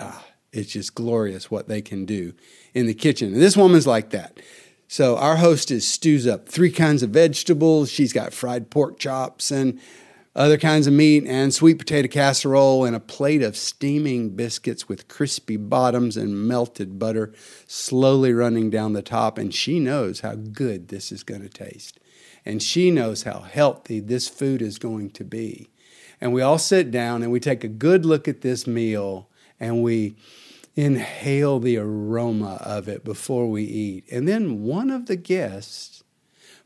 ah, 0.00 0.24
it's 0.52 0.72
just 0.72 0.94
glorious 0.94 1.50
what 1.50 1.68
they 1.68 1.82
can 1.82 2.06
do 2.06 2.32
in 2.72 2.86
the 2.86 2.94
kitchen. 2.94 3.34
And 3.34 3.42
this 3.42 3.56
woman's 3.56 3.86
like 3.86 4.10
that. 4.10 4.38
So 4.88 5.16
our 5.16 5.36
hostess 5.36 5.88
stews 5.88 6.26
up 6.26 6.48
three 6.48 6.70
kinds 6.70 7.02
of 7.02 7.10
vegetables. 7.10 7.90
She's 7.90 8.12
got 8.12 8.34
fried 8.34 8.70
pork 8.70 8.98
chops 8.98 9.50
and 9.50 9.80
other 10.34 10.56
kinds 10.56 10.86
of 10.86 10.94
meat 10.94 11.24
and 11.26 11.52
sweet 11.52 11.78
potato 11.78 12.08
casserole 12.08 12.84
and 12.84 12.96
a 12.96 13.00
plate 13.00 13.42
of 13.42 13.56
steaming 13.56 14.30
biscuits 14.30 14.88
with 14.88 15.08
crispy 15.08 15.58
bottoms 15.58 16.16
and 16.16 16.48
melted 16.48 16.98
butter 16.98 17.34
slowly 17.66 18.32
running 18.32 18.70
down 18.70 18.94
the 18.94 19.02
top. 19.02 19.36
And 19.36 19.52
she 19.52 19.78
knows 19.78 20.20
how 20.20 20.34
good 20.36 20.88
this 20.88 21.12
is 21.12 21.22
going 21.22 21.42
to 21.42 21.50
taste. 21.50 22.00
And 22.46 22.62
she 22.62 22.90
knows 22.90 23.24
how 23.24 23.40
healthy 23.40 24.00
this 24.00 24.26
food 24.26 24.62
is 24.62 24.78
going 24.78 25.10
to 25.10 25.24
be. 25.24 25.68
And 26.18 26.32
we 26.32 26.40
all 26.40 26.58
sit 26.58 26.90
down 26.90 27.22
and 27.22 27.30
we 27.30 27.40
take 27.40 27.62
a 27.62 27.68
good 27.68 28.06
look 28.06 28.26
at 28.26 28.40
this 28.40 28.66
meal 28.66 29.28
and 29.60 29.82
we 29.82 30.16
inhale 30.74 31.60
the 31.60 31.76
aroma 31.76 32.58
of 32.62 32.88
it 32.88 33.04
before 33.04 33.50
we 33.50 33.64
eat. 33.64 34.04
And 34.10 34.26
then 34.26 34.62
one 34.62 34.88
of 34.88 35.06
the 35.06 35.16
guests 35.16 36.02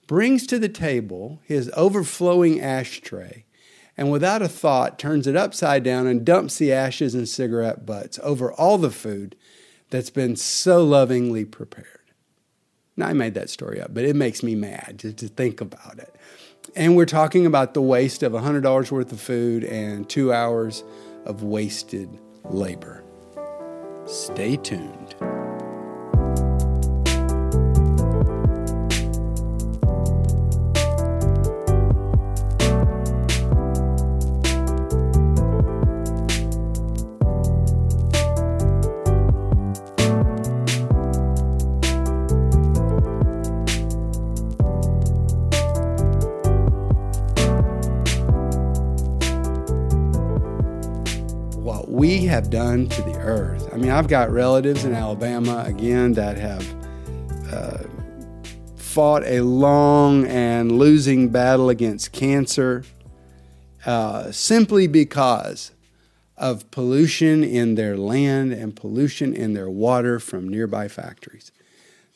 brings 0.07 0.47
to 0.47 0.59
the 0.61 0.69
table 0.69 1.41
his 1.43 1.69
overflowing 1.75 2.61
ashtray 2.61 3.46
and 3.97 4.11
without 4.11 4.43
a 4.43 4.49
thought 4.49 4.99
turns 4.99 5.27
it 5.27 5.37
upside 5.37 5.83
down 5.83 6.07
and 6.07 6.25
dumps 6.25 6.59
the 6.59 6.73
ashes 6.73 7.15
and 7.15 7.29
cigarette 7.29 7.87
butts 7.87 8.19
over 8.23 8.53
all 8.53 8.79
the 8.79 8.91
food 8.91 9.37
that's 9.91 10.11
been 10.11 10.37
so 10.37 10.85
lovingly 10.85 11.45
prepared. 11.45 11.87
Now, 12.97 13.09
I 13.09 13.13
made 13.13 13.35
that 13.35 13.51
story 13.51 13.81
up, 13.81 13.93
but 13.93 14.05
it 14.05 14.17
makes 14.17 14.43
me 14.43 14.55
mad 14.55 14.97
just 14.99 15.19
to 15.19 15.29
think 15.29 15.61
about 15.61 15.99
it. 15.99 16.15
And 16.75 16.97
we're 16.97 17.07
talking 17.07 17.47
about 17.47 17.75
the 17.75 17.83
waste 17.83 18.23
of 18.23 18.33
$100 18.33 18.91
worth 18.91 19.13
of 19.13 19.21
food 19.21 19.65
and 19.65 20.09
two 20.09 20.33
hours 20.33 20.83
of 21.25 21.43
wasted 21.43 22.09
labor. 22.45 23.05
Stay 24.07 24.57
tuned. 24.57 25.15
To 52.85 53.03
the 53.03 53.17
earth. 53.19 53.73
I 53.73 53.79
mean, 53.79 53.91
I've 53.91 54.09
got 54.09 54.31
relatives 54.31 54.85
in 54.85 54.93
Alabama, 54.93 55.65
again, 55.67 56.13
that 56.13 56.37
have 56.37 56.75
uh, 57.51 57.79
fought 58.77 59.25
a 59.25 59.41
long 59.41 60.27
and 60.27 60.73
losing 60.73 61.31
battle 61.31 61.71
against 61.71 62.13
cancer 62.13 62.85
uh, 63.87 64.31
simply 64.31 64.87
because 64.87 65.73
of 66.37 66.71
pollution 66.71 67.43
in 67.43 67.77
their 67.77 67.97
land 67.97 68.53
and 68.53 68.77
pollution 68.77 69.35
in 69.35 69.55
their 69.55 69.71
water 69.71 70.19
from 70.19 70.49
nearby 70.49 70.89
factories. 70.89 71.51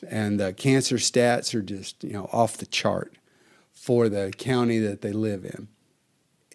And 0.07 0.39
the 0.39 0.53
cancer 0.53 0.97
stats 0.97 1.55
are 1.55 1.61
just, 1.61 2.03
you 2.03 2.13
know, 2.13 2.29
off 2.31 2.57
the 2.57 2.65
chart 2.65 3.15
for 3.71 4.09
the 4.09 4.31
county 4.37 4.79
that 4.79 5.01
they 5.01 5.11
live 5.11 5.43
in. 5.43 5.67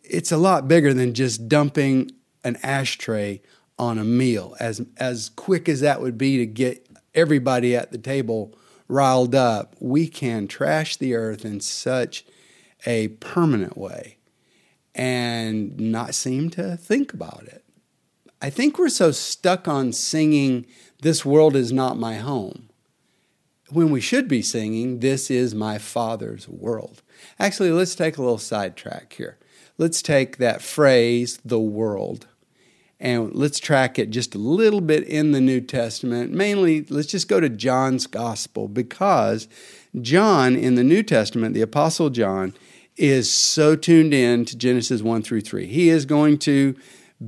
It's 0.04 0.30
a 0.30 0.36
lot 0.36 0.68
bigger 0.68 0.94
than 0.94 1.14
just 1.14 1.48
dumping 1.48 2.12
an 2.44 2.56
ashtray 2.62 3.42
on 3.78 3.98
a 3.98 4.04
meal. 4.04 4.56
As 4.60 4.82
as 4.96 5.30
quick 5.30 5.68
as 5.68 5.80
that 5.80 6.00
would 6.00 6.18
be 6.18 6.38
to 6.38 6.46
get 6.46 6.88
everybody 7.14 7.74
at 7.74 7.92
the 7.92 7.98
table 7.98 8.56
riled 8.88 9.34
up, 9.34 9.74
we 9.80 10.06
can 10.08 10.46
trash 10.46 10.96
the 10.96 11.14
earth 11.14 11.44
in 11.44 11.60
such 11.60 12.24
a 12.84 13.08
permanent 13.08 13.76
way 13.76 14.18
and 14.94 15.78
not 15.78 16.14
seem 16.14 16.50
to 16.50 16.76
think 16.76 17.12
about 17.12 17.44
it. 17.46 17.64
I 18.40 18.50
think 18.50 18.78
we're 18.78 18.88
so 18.88 19.10
stuck 19.10 19.66
on 19.66 19.92
singing, 19.92 20.66
This 21.02 21.24
world 21.24 21.56
is 21.56 21.72
not 21.72 21.98
my 21.98 22.16
home, 22.16 22.70
when 23.70 23.90
we 23.90 24.00
should 24.00 24.28
be 24.28 24.42
singing, 24.42 25.00
This 25.00 25.30
is 25.30 25.54
my 25.54 25.78
Father's 25.78 26.48
world. 26.48 27.02
Actually, 27.38 27.70
let's 27.70 27.94
take 27.94 28.16
a 28.16 28.22
little 28.22 28.38
sidetrack 28.38 29.12
here. 29.14 29.38
Let's 29.78 30.00
take 30.00 30.38
that 30.38 30.62
phrase, 30.62 31.38
the 31.44 31.60
world, 31.60 32.26
and 32.98 33.34
let's 33.34 33.58
track 33.58 33.98
it 33.98 34.10
just 34.10 34.34
a 34.34 34.38
little 34.38 34.80
bit 34.80 35.06
in 35.06 35.32
the 35.32 35.40
New 35.40 35.60
Testament. 35.60 36.32
Mainly, 36.32 36.86
let's 36.88 37.08
just 37.08 37.28
go 37.28 37.40
to 37.40 37.48
John's 37.48 38.06
Gospel 38.06 38.68
because 38.68 39.48
John 40.00 40.56
in 40.56 40.76
the 40.76 40.84
New 40.84 41.02
Testament, 41.02 41.54
the 41.54 41.60
Apostle 41.60 42.10
John, 42.10 42.54
is 42.96 43.30
so 43.30 43.76
tuned 43.76 44.14
in 44.14 44.44
to 44.46 44.56
Genesis 44.56 45.02
1 45.02 45.22
through 45.22 45.42
3. 45.42 45.66
He 45.66 45.90
is 45.90 46.06
going 46.06 46.38
to 46.38 46.74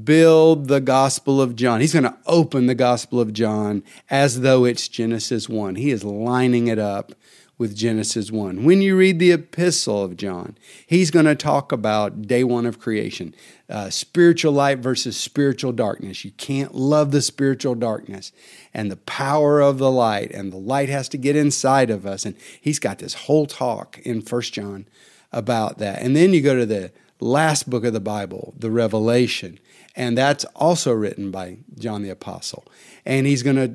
build 0.04 0.68
the 0.68 0.80
Gospel 0.80 1.40
of 1.40 1.56
John. 1.56 1.80
He's 1.80 1.92
going 1.92 2.04
to 2.04 2.16
open 2.26 2.66
the 2.66 2.75
Gospel 2.75 3.20
of 3.20 3.32
John 3.32 3.82
as 4.10 4.40
though 4.40 4.64
it's 4.64 4.88
Genesis 4.88 5.48
1. 5.48 5.76
He 5.76 5.90
is 5.90 6.04
lining 6.04 6.68
it 6.68 6.78
up 6.78 7.12
with 7.59 7.77
Genesis 7.77 8.31
1. 8.31 8.65
When 8.65 8.81
you 8.81 8.97
read 8.97 9.19
the 9.19 9.33
epistle 9.33 10.05
of 10.05 10.17
John, 10.17 10.57
he's 10.87 11.11
going 11.11 11.27
to 11.27 11.35
talk 11.35 11.73
about 11.73 12.23
day 12.23 12.45
one 12.45 12.65
of 12.65 12.79
creation 12.79 13.35
uh, 13.69 13.91
spiritual 13.91 14.53
light 14.53 14.79
versus 14.79 15.17
spiritual 15.17 15.73
darkness. 15.73 16.25
You 16.25 16.31
can't 16.31 16.75
love 16.75 17.11
the 17.11 17.21
spiritual 17.21 17.75
darkness 17.75 18.33
and 18.73 18.91
the 18.91 18.97
power 18.97 19.61
of 19.61 19.77
the 19.79 19.91
light, 19.91 20.31
and 20.31 20.50
the 20.50 20.57
light 20.57 20.88
has 20.88 21.09
to 21.11 21.19
get 21.19 21.37
inside 21.37 21.91
of 21.91 22.07
us. 22.07 22.25
And 22.25 22.35
he's 22.61 22.79
got 22.79 22.99
this 22.99 23.15
whole 23.15 23.47
talk 23.47 23.99
in 24.05 24.23
First 24.23 24.55
John 24.55 24.87
about 25.33 25.79
that. 25.79 26.00
And 26.00 26.17
then 26.17 26.33
you 26.33 26.41
go 26.41 26.57
to 26.57 26.65
the 26.65 26.93
last 27.21 27.69
book 27.69 27.85
of 27.85 27.93
the 27.93 28.00
Bible, 28.00 28.55
the 28.57 28.71
Revelation, 28.71 29.59
and 29.95 30.17
that's 30.17 30.45
also 30.55 30.93
written 30.93 31.31
by 31.31 31.59
John 31.79 32.03
the 32.03 32.11
Apostle. 32.11 32.65
And 33.05 33.27
he's 33.27 33.43
going 33.43 33.57
to 33.57 33.75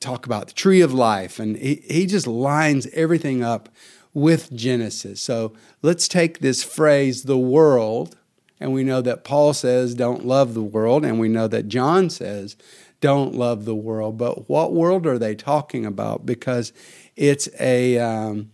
talk 0.00 0.26
about 0.26 0.48
the 0.48 0.54
tree 0.54 0.80
of 0.80 0.92
life, 0.92 1.38
and 1.38 1.56
he, 1.56 1.82
he 1.88 2.06
just 2.06 2.26
lines 2.26 2.86
everything 2.92 3.42
up 3.42 3.68
with 4.12 4.52
Genesis. 4.52 5.20
So 5.20 5.54
let's 5.82 6.08
take 6.08 6.38
this 6.38 6.62
phrase, 6.62 7.24
the 7.24 7.38
world, 7.38 8.16
and 8.60 8.72
we 8.72 8.84
know 8.84 9.00
that 9.02 9.24
Paul 9.24 9.52
says, 9.52 9.94
don't 9.94 10.24
love 10.24 10.54
the 10.54 10.62
world, 10.62 11.04
and 11.04 11.18
we 11.18 11.28
know 11.28 11.48
that 11.48 11.68
John 11.68 12.08
says, 12.10 12.56
don't 13.00 13.34
love 13.34 13.64
the 13.64 13.74
world. 13.74 14.16
But 14.16 14.48
what 14.48 14.72
world 14.72 15.06
are 15.06 15.18
they 15.18 15.34
talking 15.34 15.84
about? 15.84 16.24
Because 16.24 16.72
it's 17.16 17.48
a 17.60 17.98
um, 17.98 18.50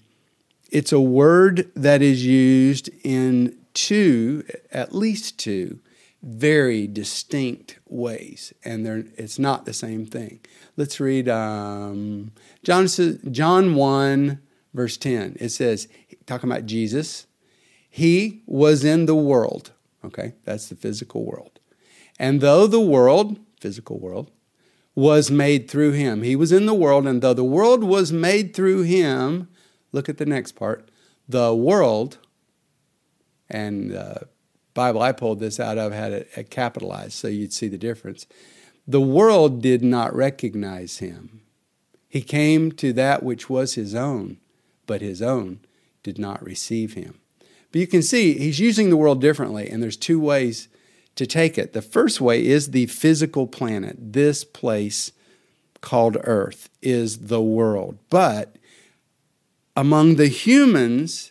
it's 0.72 0.92
a 0.92 1.00
word 1.00 1.70
that 1.76 2.02
is 2.02 2.24
used 2.24 2.90
in 3.04 3.56
two, 3.74 4.44
at 4.72 4.94
least 4.94 5.38
two 5.38 5.78
very 6.22 6.86
distinct 6.86 7.78
ways, 7.86 8.52
and 8.64 8.86
it's 9.16 9.38
not 9.38 9.64
the 9.64 9.72
same 9.72 10.04
thing. 10.04 10.40
Let's 10.76 11.00
read 11.00 11.28
um, 11.28 12.32
John, 12.62 12.86
John 13.30 13.74
1, 13.74 14.40
verse 14.74 14.96
10. 14.96 15.36
It 15.40 15.48
says, 15.48 15.88
talking 16.26 16.50
about 16.50 16.66
Jesus, 16.66 17.26
He 17.88 18.42
was 18.46 18.84
in 18.84 19.06
the 19.06 19.14
world. 19.14 19.72
Okay, 20.04 20.34
that's 20.44 20.68
the 20.68 20.76
physical 20.76 21.24
world. 21.24 21.58
And 22.18 22.40
though 22.40 22.66
the 22.66 22.80
world, 22.80 23.38
physical 23.58 23.98
world, 23.98 24.30
was 24.94 25.30
made 25.30 25.70
through 25.70 25.92
him, 25.92 26.22
he 26.22 26.36
was 26.36 26.52
in 26.52 26.66
the 26.66 26.74
world, 26.74 27.06
and 27.06 27.22
though 27.22 27.34
the 27.34 27.44
world 27.44 27.82
was 27.82 28.12
made 28.12 28.54
through 28.54 28.82
him, 28.82 29.48
look 29.92 30.08
at 30.08 30.18
the 30.18 30.26
next 30.26 30.52
part, 30.52 30.90
the 31.28 31.54
world, 31.54 32.18
and 33.48 33.94
uh, 33.94 34.18
Bible 34.80 35.02
I 35.02 35.12
pulled 35.12 35.40
this 35.40 35.60
out 35.60 35.76
of 35.76 35.92
had 35.92 36.10
it 36.10 36.48
capitalized 36.48 37.12
so 37.12 37.28
you'd 37.28 37.52
see 37.52 37.68
the 37.68 37.76
difference. 37.76 38.26
The 38.88 38.98
world 38.98 39.60
did 39.60 39.84
not 39.84 40.14
recognize 40.14 41.00
him. 41.00 41.42
He 42.08 42.22
came 42.22 42.72
to 42.72 42.94
that 42.94 43.22
which 43.22 43.50
was 43.50 43.74
his 43.74 43.94
own, 43.94 44.38
but 44.86 45.02
his 45.02 45.20
own 45.20 45.60
did 46.02 46.18
not 46.18 46.42
receive 46.42 46.94
him. 46.94 47.20
But 47.70 47.82
you 47.82 47.86
can 47.86 48.00
see 48.00 48.38
he's 48.38 48.58
using 48.58 48.88
the 48.88 48.96
world 48.96 49.20
differently, 49.20 49.68
and 49.68 49.82
there's 49.82 49.98
two 49.98 50.18
ways 50.18 50.68
to 51.14 51.26
take 51.26 51.58
it. 51.58 51.74
The 51.74 51.82
first 51.82 52.18
way 52.22 52.42
is 52.42 52.70
the 52.70 52.86
physical 52.86 53.46
planet. 53.46 54.14
This 54.14 54.44
place 54.44 55.12
called 55.82 56.16
Earth 56.24 56.70
is 56.80 57.26
the 57.26 57.42
world. 57.42 57.98
But 58.08 58.56
among 59.76 60.16
the 60.16 60.28
humans 60.28 61.29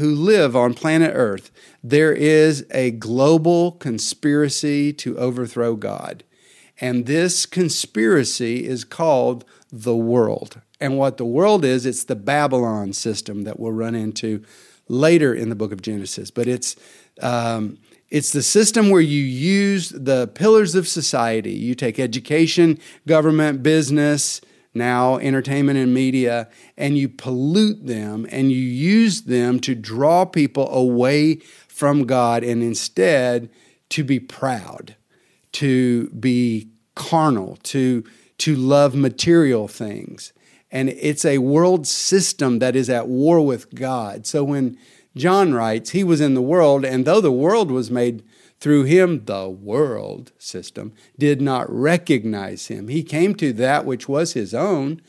who 0.00 0.14
live 0.14 0.56
on 0.56 0.74
planet 0.74 1.12
Earth, 1.14 1.50
there 1.84 2.12
is 2.12 2.66
a 2.72 2.90
global 2.90 3.72
conspiracy 3.72 4.92
to 4.94 5.16
overthrow 5.18 5.76
God. 5.76 6.24
And 6.80 7.06
this 7.06 7.46
conspiracy 7.46 8.66
is 8.66 8.84
called 8.84 9.44
the 9.70 9.94
world. 9.94 10.60
And 10.80 10.96
what 10.96 11.18
the 11.18 11.24
world 11.26 11.64
is, 11.64 11.84
it's 11.86 12.04
the 12.04 12.16
Babylon 12.16 12.94
system 12.94 13.44
that 13.44 13.60
we'll 13.60 13.72
run 13.72 13.94
into 13.94 14.42
later 14.88 15.34
in 15.34 15.50
the 15.50 15.54
book 15.54 15.72
of 15.72 15.82
Genesis. 15.82 16.30
But 16.30 16.48
it's 16.48 16.74
um, 17.20 17.78
it's 18.08 18.32
the 18.32 18.42
system 18.42 18.90
where 18.90 19.00
you 19.00 19.22
use 19.22 19.90
the 19.90 20.26
pillars 20.28 20.74
of 20.74 20.88
society. 20.88 21.52
You 21.52 21.74
take 21.74 22.00
education, 22.00 22.78
government, 23.06 23.62
business, 23.62 24.40
now 24.74 25.16
entertainment 25.18 25.78
and 25.78 25.92
media, 25.92 26.48
and 26.76 26.96
you 26.96 27.08
pollute 27.08 27.86
them 27.86 28.26
and 28.30 28.52
you 28.52 28.58
use 28.58 29.22
them 29.22 29.60
to 29.60 29.74
draw 29.74 30.24
people 30.24 30.72
away 30.72 31.36
from 31.68 32.04
God 32.04 32.44
and 32.44 32.62
instead 32.62 33.50
to 33.90 34.04
be 34.04 34.20
proud, 34.20 34.96
to 35.52 36.08
be 36.10 36.68
carnal, 36.94 37.58
to, 37.64 38.04
to 38.38 38.54
love 38.54 38.94
material 38.94 39.66
things. 39.66 40.32
And 40.70 40.88
it's 40.88 41.24
a 41.24 41.38
world 41.38 41.86
system 41.86 42.60
that 42.60 42.76
is 42.76 42.88
at 42.88 43.08
war 43.08 43.44
with 43.44 43.74
God. 43.74 44.26
So 44.26 44.44
when 44.44 44.78
John 45.16 45.52
writes, 45.52 45.90
He 45.90 46.04
was 46.04 46.20
in 46.20 46.34
the 46.34 46.42
world, 46.42 46.84
and 46.84 47.04
though 47.04 47.20
the 47.20 47.32
world 47.32 47.72
was 47.72 47.90
made 47.90 48.22
through 48.60 48.84
him, 48.84 49.24
the 49.24 49.48
world 49.48 50.32
system 50.38 50.92
did 51.18 51.40
not 51.40 51.70
recognize 51.70 52.66
him. 52.66 52.88
He 52.88 53.02
came 53.02 53.34
to 53.36 53.52
that 53.54 53.86
which 53.86 54.08
was 54.08 54.34
his 54.34 54.52
own, 54.52 55.00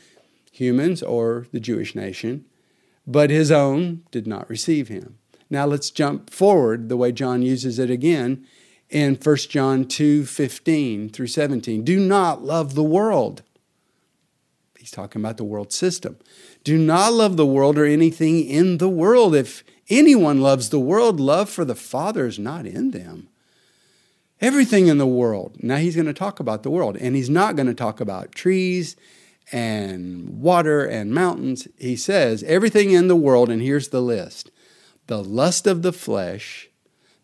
humans 0.50 1.02
or 1.02 1.46
the 1.52 1.60
Jewish 1.60 1.94
nation, 1.94 2.46
but 3.06 3.30
his 3.30 3.50
own 3.50 4.04
did 4.10 4.26
not 4.26 4.48
receive 4.48 4.88
him. 4.88 5.18
Now 5.50 5.66
let's 5.66 5.90
jump 5.90 6.30
forward 6.30 6.88
the 6.88 6.96
way 6.96 7.12
John 7.12 7.42
uses 7.42 7.78
it 7.78 7.90
again 7.90 8.46
in 8.88 9.16
1 9.16 9.36
John 9.50 9.84
2 9.84 10.24
15 10.24 11.10
through 11.10 11.26
17. 11.26 11.84
Do 11.84 12.00
not 12.00 12.42
love 12.42 12.74
the 12.74 12.82
world. 12.82 13.42
He's 14.78 14.90
talking 14.90 15.20
about 15.20 15.36
the 15.36 15.44
world 15.44 15.72
system. 15.72 16.16
Do 16.64 16.78
not 16.78 17.12
love 17.12 17.36
the 17.36 17.46
world 17.46 17.78
or 17.78 17.84
anything 17.84 18.44
in 18.44 18.78
the 18.78 18.88
world. 18.88 19.34
If 19.34 19.62
anyone 19.90 20.40
loves 20.40 20.70
the 20.70 20.80
world, 20.80 21.20
love 21.20 21.50
for 21.50 21.64
the 21.64 21.74
Father 21.74 22.26
is 22.26 22.38
not 22.38 22.66
in 22.66 22.90
them. 22.90 23.28
Everything 24.42 24.88
in 24.88 24.98
the 24.98 25.06
world. 25.06 25.62
Now 25.62 25.76
he's 25.76 25.94
going 25.94 26.06
to 26.06 26.12
talk 26.12 26.40
about 26.40 26.64
the 26.64 26.70
world, 26.70 26.96
and 26.96 27.14
he's 27.14 27.30
not 27.30 27.54
going 27.54 27.68
to 27.68 27.74
talk 27.74 28.00
about 28.00 28.34
trees 28.34 28.96
and 29.52 30.40
water 30.40 30.84
and 30.84 31.14
mountains. 31.14 31.68
He 31.78 31.94
says 31.94 32.42
everything 32.42 32.90
in 32.90 33.06
the 33.06 33.14
world, 33.14 33.48
and 33.48 33.62
here's 33.62 33.88
the 33.88 34.02
list 34.02 34.50
the 35.06 35.22
lust 35.22 35.68
of 35.68 35.82
the 35.82 35.92
flesh, 35.92 36.68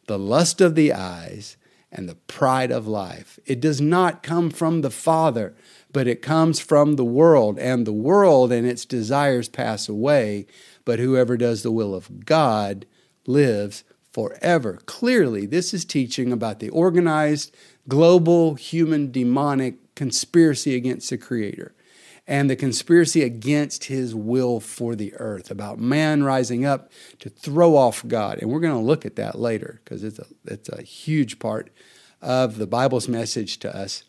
the 0.07 0.19
lust 0.19 0.61
of 0.61 0.77
the 0.77 0.93
eyes, 0.93 1.57
and 1.91 2.09
the 2.09 2.15
pride 2.15 2.71
of 2.71 2.87
life. 2.87 3.41
It 3.47 3.61
does 3.61 3.81
not 3.81 4.23
come 4.23 4.49
from 4.49 4.83
the 4.83 4.91
Father, 4.91 5.57
but 5.93 6.07
it 6.07 6.23
comes 6.23 6.61
from 6.61 6.95
the 6.95 7.05
world, 7.05 7.59
and 7.59 7.85
the 7.85 7.93
world 7.93 8.53
and 8.53 8.65
its 8.65 8.85
desires 8.85 9.49
pass 9.49 9.89
away, 9.89 10.47
but 10.85 11.01
whoever 11.01 11.37
does 11.37 11.65
the 11.65 11.73
will 11.73 11.97
of 11.97 12.25
God 12.25 12.87
lives 13.27 13.83
forever. 14.13 14.79
Clearly, 14.87 15.47
this 15.47 15.73
is 15.73 15.85
teaching 15.85 16.33
about 16.33 16.61
the 16.61 16.69
organized, 16.71 17.55
global, 17.89 18.55
human, 18.55 19.11
demonic 19.11 19.95
conspiracy 19.95 20.75
against 20.75 21.11
the 21.11 21.19
Creator 21.19 21.75
and 22.29 22.51
the 22.51 22.57
conspiracy 22.57 23.23
against 23.23 23.85
his 23.85 24.15
will 24.15 24.61
for 24.61 24.95
the 24.95 25.15
earth, 25.15 25.51
about 25.51 25.79
man 25.79 26.23
rising 26.23 26.65
up 26.67 26.93
to 27.21 27.31
throw 27.31 27.75
off 27.75 28.07
God. 28.07 28.39
And 28.39 28.51
we're 28.51 28.61
going 28.61 28.75
to 28.75 28.87
look 28.87 29.07
at 29.07 29.17
that 29.17 29.39
later 29.39 29.81
because 29.83 30.05
it's 30.05 30.19
a, 30.19 30.27
it's 30.45 30.69
a 30.69 30.83
huge 30.83 31.39
part 31.39 31.71
of 32.21 32.59
the 32.59 32.67
Bible's 32.67 33.09
message 33.09 33.59
to 33.61 33.75
us 33.75 34.05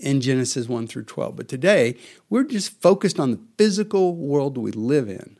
in 0.00 0.20
Genesis 0.20 0.68
1 0.68 0.86
through 0.86 1.02
12. 1.02 1.34
But 1.34 1.48
today, 1.48 1.96
we're 2.28 2.44
just 2.44 2.80
focused 2.80 3.18
on 3.18 3.32
the 3.32 3.40
physical 3.58 4.14
world 4.14 4.56
we 4.56 4.70
live 4.70 5.08
in 5.08 5.39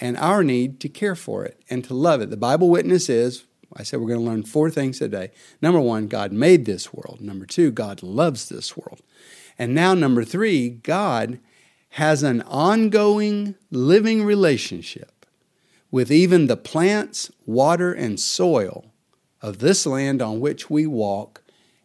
and 0.00 0.16
our 0.16 0.44
need 0.44 0.80
to 0.80 0.88
care 0.88 1.14
for 1.14 1.44
it 1.44 1.62
and 1.68 1.84
to 1.84 1.94
love 1.94 2.20
it. 2.20 2.30
The 2.30 2.36
Bible 2.36 2.70
witness 2.70 3.08
is 3.08 3.44
I 3.76 3.82
said 3.82 4.00
we're 4.00 4.08
going 4.08 4.20
to 4.20 4.26
learn 4.26 4.44
four 4.44 4.70
things 4.70 4.98
today. 4.98 5.30
Number 5.60 5.80
one, 5.80 6.08
God 6.08 6.32
made 6.32 6.64
this 6.64 6.92
world. 6.92 7.20
Number 7.20 7.44
two, 7.44 7.70
God 7.70 8.02
loves 8.02 8.48
this 8.48 8.76
world. 8.76 9.02
And 9.58 9.74
now, 9.74 9.94
number 9.94 10.24
three, 10.24 10.70
God 10.70 11.38
has 11.90 12.22
an 12.22 12.42
ongoing 12.42 13.56
living 13.70 14.24
relationship 14.24 15.26
with 15.90 16.10
even 16.10 16.46
the 16.46 16.56
plants, 16.56 17.30
water, 17.46 17.92
and 17.92 18.18
soil 18.20 18.86
of 19.42 19.58
this 19.58 19.86
land 19.86 20.22
on 20.22 20.40
which 20.40 20.70
we 20.70 20.86
walk 20.86 21.42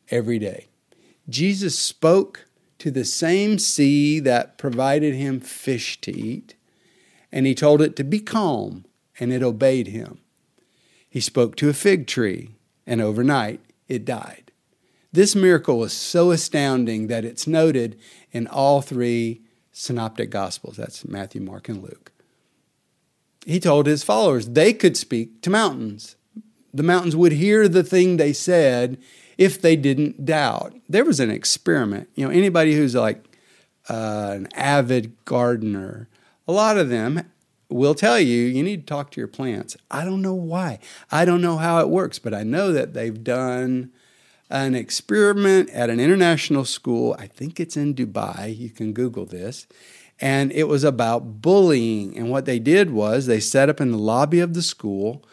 every 0.10 0.39
day. 0.39 0.67
Jesus 1.30 1.78
spoke 1.78 2.45
to 2.80 2.91
the 2.91 3.06
same 3.06 3.58
sea 3.58 4.19
that 4.19 4.58
provided 4.58 5.15
him 5.15 5.39
fish 5.39 5.99
to 6.02 6.12
eat 6.12 6.56
and 7.34 7.48
he 7.48 7.56
told 7.56 7.82
it 7.82 7.96
to 7.96 8.04
be 8.04 8.19
calm, 8.19 8.86
and 9.19 9.34
it 9.34 9.41
obeyed 9.41 9.88
him. 9.88 10.19
He 11.10 11.19
spoke 11.19 11.56
to 11.58 11.67
a 11.67 11.74
fig 11.74 12.06
tree, 12.06 12.52
and 12.86 13.02
overnight 13.02 13.60
it 13.88 14.06
died. 14.06 14.52
This 15.12 15.36
miracle 15.36 15.84
is 15.84 15.93
so 15.93 16.30
astounding 16.30 17.08
that 17.08 17.26
it's 17.26 17.48
noted 17.48 18.00
in 18.32 18.46
all 18.48 18.82
three 18.82 19.41
synoptic 19.72 20.30
gospels 20.30 20.78
that's 20.78 21.08
Matthew, 21.08 21.41
Mark, 21.41 21.67
and 21.69 21.82
Luke. 21.82 22.12
He 23.46 23.60
told 23.60 23.88
his 23.88 24.04
followers 24.04 24.50
they 24.50 24.72
could 24.72 24.96
speak 24.96 25.41
to 25.41 25.50
mountains. 25.50 26.15
The 26.72 26.84
mountains 26.84 27.15
would 27.15 27.34
hear 27.34 27.67
the 27.67 27.84
thing 27.84 28.17
they 28.17 28.34
said 28.34 29.00
if 29.39 29.60
they 29.60 29.76
didn't 29.76 30.26
doubt. 30.26 30.76
There 30.88 31.06
was 31.06 31.19
an 31.19 31.32
experiment. 31.32 32.10
You 32.13 32.26
know, 32.26 32.32
anybody 32.32 32.76
who's 32.76 32.93
like 32.93 33.24
uh, 33.89 34.34
an 34.36 34.48
avid 34.54 35.15
gardener 35.26 36.10
a 36.47 36.51
lot 36.51 36.77
of 36.77 36.89
them 36.89 37.29
will 37.69 37.95
tell 37.95 38.19
you 38.19 38.43
you 38.43 38.63
need 38.63 38.86
to 38.88 38.93
talk 38.93 39.12
to 39.12 39.21
your 39.21 39.27
plants. 39.27 39.75
I 39.89 40.06
don't 40.06 40.21
know 40.21 40.34
why. 40.34 40.79
I 41.12 41.25
don't 41.25 41.41
know 41.41 41.58
how 41.58 41.79
it 41.79 41.89
works, 41.89 42.19
but 42.19 42.34
I 42.34 42.43
know 42.43 42.71
that 42.71 42.93
they've 42.93 43.23
done 43.23 43.91
an 44.49 44.75
experiment 44.75 45.69
at 45.71 45.89
an 45.89 45.99
international 45.99 46.65
school. 46.65 47.15
I 47.17 47.27
think 47.27 47.60
it's 47.60 47.77
in 47.77 47.95
Dubai. 47.95 48.56
You 48.56 48.69
can 48.69 48.93
Google 48.93 49.25
this. 49.25 49.65
And 50.19 50.51
it 50.51 50.65
was 50.65 50.84
about 50.84 51.41
bullying. 51.41 52.17
And 52.17 52.29
what 52.29 52.45
they 52.45 52.60
did 52.60 52.91
was 52.91 53.25
they 53.25 53.39
set 53.39 53.69
up 53.69 53.82
in 53.82 53.91
the 53.91 53.97
lobby 53.97 54.39
of 54.39 54.53
the 54.53 54.62
school 54.62 55.25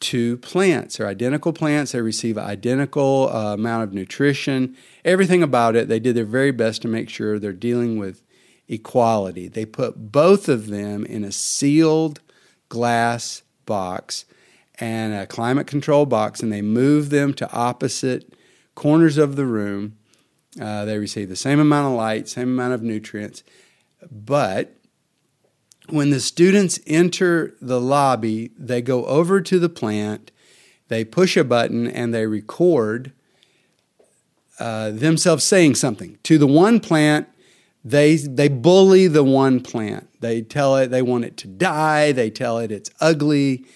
two 0.00 0.36
plants. 0.38 0.96
They're 0.96 1.06
identical 1.06 1.52
plants. 1.52 1.92
They 1.92 2.00
receive 2.00 2.36
identical 2.36 3.30
uh, 3.32 3.54
amount 3.54 3.84
of 3.84 3.94
nutrition. 3.94 4.76
Everything 5.04 5.42
about 5.42 5.76
it, 5.76 5.88
they 5.88 6.00
did 6.00 6.14
their 6.14 6.24
very 6.24 6.50
best 6.50 6.82
to 6.82 6.88
make 6.88 7.08
sure 7.08 7.38
they're 7.38 7.52
dealing 7.52 7.98
with 7.98 8.22
equality. 8.68 9.48
They 9.48 9.66
put 9.66 10.12
both 10.12 10.48
of 10.48 10.68
them 10.68 11.04
in 11.04 11.24
a 11.24 11.32
sealed 11.32 12.20
glass 12.68 13.42
box 13.66 14.24
and 14.80 15.14
a 15.14 15.26
climate 15.26 15.66
control 15.66 16.06
box, 16.06 16.40
and 16.40 16.52
they 16.52 16.62
move 16.62 17.10
them 17.10 17.34
to 17.34 17.52
opposite 17.52 18.34
corners 18.74 19.18
of 19.18 19.36
the 19.36 19.46
room. 19.46 19.96
Uh, 20.60 20.84
they 20.84 20.98
receive 20.98 21.28
the 21.28 21.36
same 21.36 21.60
amount 21.60 21.88
of 21.88 21.92
light, 21.98 22.28
same 22.28 22.48
amount 22.48 22.74
of 22.74 22.82
nutrients, 22.82 23.42
but 24.10 24.76
when 25.90 26.10
the 26.10 26.20
students 26.20 26.80
enter 26.86 27.54
the 27.60 27.80
lobby, 27.80 28.50
they 28.58 28.80
go 28.80 29.04
over 29.04 29.40
to 29.40 29.58
the 29.58 29.68
plant 29.68 30.30
they 30.88 31.04
push 31.04 31.36
a 31.36 31.44
button 31.44 31.86
and 31.86 32.12
they 32.12 32.26
record 32.26 33.12
uh, 34.58 34.90
themselves 34.90 35.44
saying 35.44 35.74
something. 35.74 36.18
To 36.24 36.38
the 36.38 36.46
one 36.46 36.80
plant, 36.80 37.28
they, 37.84 38.16
they 38.16 38.48
bully 38.48 39.06
the 39.08 39.24
one 39.24 39.60
plant. 39.60 40.08
They 40.20 40.40
tell 40.40 40.76
it 40.76 40.88
they 40.88 41.02
want 41.02 41.24
it 41.24 41.36
to 41.38 41.48
die, 41.48 42.12
they 42.12 42.30
tell 42.30 42.58
it 42.58 42.72
it's 42.72 42.90
ugly. 43.00 43.66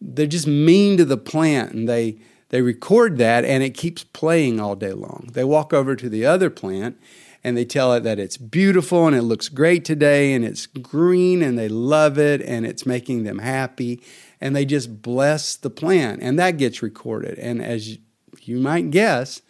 They're 0.00 0.26
just 0.26 0.46
mean 0.46 0.96
to 0.96 1.04
the 1.04 1.18
plant 1.18 1.72
and 1.72 1.88
they, 1.88 2.18
they 2.48 2.62
record 2.62 3.18
that 3.18 3.44
and 3.44 3.62
it 3.62 3.70
keeps 3.70 4.04
playing 4.04 4.58
all 4.58 4.74
day 4.74 4.92
long. 4.92 5.28
They 5.32 5.44
walk 5.44 5.72
over 5.72 5.96
to 5.96 6.08
the 6.08 6.24
other 6.24 6.48
plant 6.48 6.98
and 7.44 7.56
they 7.56 7.64
tell 7.64 7.92
it 7.92 8.02
that 8.04 8.18
it's 8.18 8.36
beautiful 8.36 9.06
and 9.06 9.14
it 9.14 9.22
looks 9.22 9.48
great 9.48 9.84
today 9.84 10.32
and 10.32 10.44
it's 10.44 10.66
green 10.66 11.42
and 11.42 11.58
they 11.58 11.68
love 11.68 12.18
it 12.18 12.40
and 12.42 12.64
it's 12.64 12.86
making 12.86 13.24
them 13.24 13.38
happy 13.38 14.02
and 14.40 14.56
they 14.56 14.64
just 14.64 15.02
bless 15.02 15.56
the 15.56 15.70
plant 15.70 16.22
and 16.22 16.38
that 16.38 16.56
gets 16.56 16.82
recorded 16.82 17.38
and 17.38 17.62
as 17.62 17.98
you 18.42 18.58
might 18.58 18.90
guess 18.90 19.42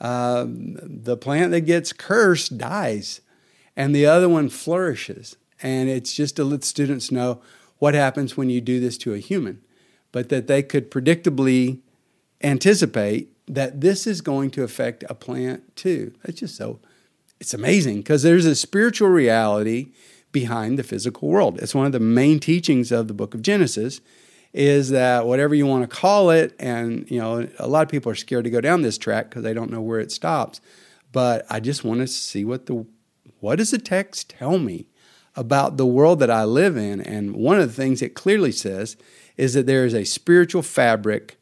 uh, 0.00 0.44
the 0.48 1.16
plant 1.16 1.50
that 1.50 1.62
gets 1.62 1.92
cursed 1.92 2.58
dies 2.58 3.20
and 3.76 3.94
the 3.94 4.06
other 4.06 4.28
one 4.28 4.48
flourishes 4.48 5.36
and 5.62 5.88
it's 5.88 6.12
just 6.14 6.36
to 6.36 6.44
let 6.44 6.64
students 6.64 7.10
know 7.10 7.40
what 7.78 7.94
happens 7.94 8.36
when 8.36 8.50
you 8.50 8.60
do 8.60 8.80
this 8.80 8.98
to 8.98 9.14
a 9.14 9.18
human 9.18 9.60
but 10.12 10.28
that 10.28 10.46
they 10.46 10.62
could 10.62 10.90
predictably 10.90 11.80
anticipate 12.42 13.28
that 13.46 13.80
this 13.80 14.06
is 14.06 14.20
going 14.20 14.50
to 14.50 14.62
affect 14.62 15.04
a 15.08 15.14
plant 15.14 15.76
too 15.76 16.12
that's 16.22 16.40
just 16.40 16.56
so 16.56 16.78
it's 17.40 17.54
amazing 17.54 17.98
because 17.98 18.22
there's 18.22 18.46
a 18.46 18.54
spiritual 18.54 19.08
reality 19.08 19.88
behind 20.32 20.78
the 20.78 20.82
physical 20.82 21.28
world. 21.28 21.58
It's 21.60 21.74
one 21.74 21.86
of 21.86 21.92
the 21.92 22.00
main 22.00 22.40
teachings 22.40 22.92
of 22.92 23.08
the 23.08 23.14
book 23.14 23.34
of 23.34 23.42
Genesis 23.42 24.00
is 24.52 24.90
that 24.90 25.26
whatever 25.26 25.54
you 25.54 25.66
want 25.66 25.88
to 25.88 25.96
call 25.96 26.30
it 26.30 26.54
and 26.58 27.10
you 27.10 27.18
know 27.18 27.48
a 27.58 27.66
lot 27.66 27.82
of 27.82 27.88
people 27.88 28.10
are 28.10 28.16
scared 28.16 28.44
to 28.44 28.50
go 28.50 28.60
down 28.60 28.82
this 28.82 28.96
track 28.96 29.28
because 29.28 29.42
they 29.42 29.52
don't 29.52 29.70
know 29.70 29.80
where 29.80 30.00
it 30.00 30.12
stops. 30.12 30.60
But 31.12 31.46
I 31.50 31.60
just 31.60 31.84
want 31.84 32.00
to 32.00 32.06
see 32.06 32.44
what 32.44 32.66
the 32.66 32.86
what 33.40 33.56
does 33.56 33.70
the 33.70 33.78
text 33.78 34.30
tell 34.30 34.58
me 34.58 34.86
about 35.34 35.76
the 35.76 35.86
world 35.86 36.18
that 36.20 36.30
I 36.30 36.44
live 36.44 36.76
in 36.76 37.00
and 37.00 37.34
one 37.36 37.58
of 37.60 37.68
the 37.68 37.74
things 37.74 38.00
it 38.00 38.14
clearly 38.14 38.52
says 38.52 38.96
is 39.36 39.54
that 39.54 39.66
there 39.66 39.84
is 39.84 39.94
a 39.94 40.04
spiritual 40.04 40.62
fabric 40.62 41.38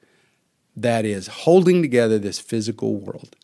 that 0.77 1.05
is 1.05 1.29
holding 1.29 1.81
together 1.81 2.19
this 2.19 2.41
physical 2.41 2.97
world. 2.97 3.37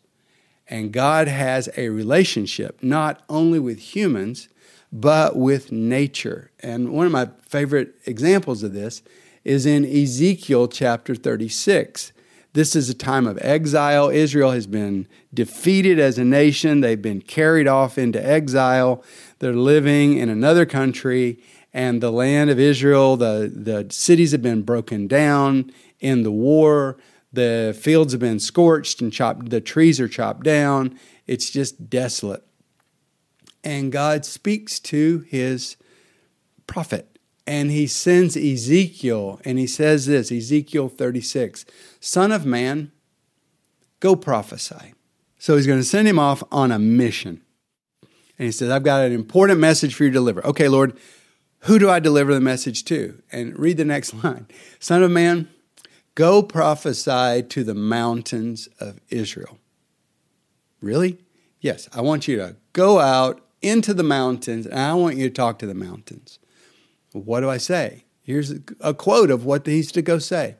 And 0.67 0.91
God 0.91 1.27
has 1.27 1.69
a 1.77 1.89
relationship 1.89 2.81
not 2.81 3.23
only 3.29 3.59
with 3.59 3.95
humans, 3.95 4.49
but 4.91 5.35
with 5.35 5.71
nature. 5.71 6.51
And 6.59 6.91
one 6.91 7.05
of 7.05 7.11
my 7.11 7.29
favorite 7.47 7.95
examples 8.05 8.63
of 8.63 8.73
this 8.73 9.01
is 9.43 9.65
in 9.65 9.85
Ezekiel 9.85 10.67
chapter 10.67 11.15
36. 11.15 12.10
This 12.53 12.75
is 12.75 12.89
a 12.89 12.93
time 12.93 13.27
of 13.27 13.39
exile. 13.41 14.09
Israel 14.09 14.51
has 14.51 14.67
been 14.67 15.07
defeated 15.33 15.99
as 15.99 16.17
a 16.17 16.25
nation. 16.25 16.81
They've 16.81 17.01
been 17.01 17.21
carried 17.21 17.67
off 17.67 17.97
into 17.97 18.23
exile. 18.25 19.03
They're 19.39 19.53
living 19.53 20.17
in 20.17 20.27
another 20.27 20.65
country, 20.65 21.41
and 21.73 22.01
the 22.01 22.11
land 22.11 22.49
of 22.49 22.59
Israel, 22.59 23.15
the, 23.15 23.51
the 23.53 23.87
cities 23.89 24.33
have 24.33 24.41
been 24.41 24.63
broken 24.63 25.07
down 25.07 25.71
in 26.01 26.23
the 26.23 26.31
war. 26.31 26.97
The 27.31 27.77
fields 27.79 28.11
have 28.11 28.19
been 28.19 28.39
scorched 28.39 29.01
and 29.01 29.13
chopped, 29.13 29.49
the 29.49 29.61
trees 29.61 30.01
are 30.01 30.09
chopped 30.09 30.43
down. 30.43 30.99
It's 31.27 31.49
just 31.49 31.89
desolate. 31.89 32.45
And 33.63 33.91
God 33.91 34.25
speaks 34.25 34.79
to 34.81 35.19
his 35.29 35.77
prophet 36.67 37.10
and 37.47 37.71
he 37.71 37.87
sends 37.87 38.37
Ezekiel 38.37 39.39
and 39.43 39.57
he 39.57 39.67
says 39.67 40.05
this 40.05 40.31
Ezekiel 40.31 40.89
36 40.89 41.65
Son 41.99 42.31
of 42.31 42.45
man, 42.45 42.91
go 43.99 44.15
prophesy. 44.15 44.93
So 45.37 45.55
he's 45.55 45.67
going 45.67 45.79
to 45.79 45.85
send 45.85 46.07
him 46.07 46.19
off 46.19 46.43
on 46.51 46.71
a 46.71 46.77
mission. 46.77 47.41
And 48.37 48.45
he 48.45 48.51
says, 48.51 48.69
I've 48.69 48.83
got 48.83 49.01
an 49.01 49.11
important 49.11 49.59
message 49.59 49.95
for 49.95 50.03
you 50.03 50.09
to 50.11 50.13
deliver. 50.13 50.45
Okay, 50.45 50.67
Lord, 50.67 50.97
who 51.61 51.79
do 51.79 51.89
I 51.89 51.99
deliver 51.99 52.33
the 52.33 52.41
message 52.41 52.85
to? 52.85 53.21
And 53.31 53.57
read 53.57 53.77
the 53.77 53.85
next 53.85 54.13
line 54.23 54.47
Son 54.79 55.03
of 55.03 55.11
man, 55.11 55.49
Go 56.15 56.43
prophesy 56.43 57.43
to 57.43 57.63
the 57.63 57.73
mountains 57.73 58.67
of 58.79 58.99
Israel. 59.09 59.57
Really? 60.81 61.19
Yes, 61.61 61.87
I 61.93 62.01
want 62.01 62.27
you 62.27 62.35
to 62.37 62.57
go 62.73 62.99
out 62.99 63.45
into 63.61 63.93
the 63.93 64.03
mountains 64.03 64.65
and 64.65 64.79
I 64.79 64.93
want 64.95 65.15
you 65.15 65.29
to 65.29 65.33
talk 65.33 65.59
to 65.59 65.67
the 65.67 65.73
mountains. 65.73 66.39
What 67.13 67.41
do 67.41 67.49
I 67.49 67.57
say? 67.57 68.05
Here's 68.23 68.53
a 68.79 68.93
quote 68.93 69.31
of 69.31 69.45
what 69.45 69.65
he's 69.65 69.91
to 69.93 70.01
go 70.01 70.19
say. 70.19 70.55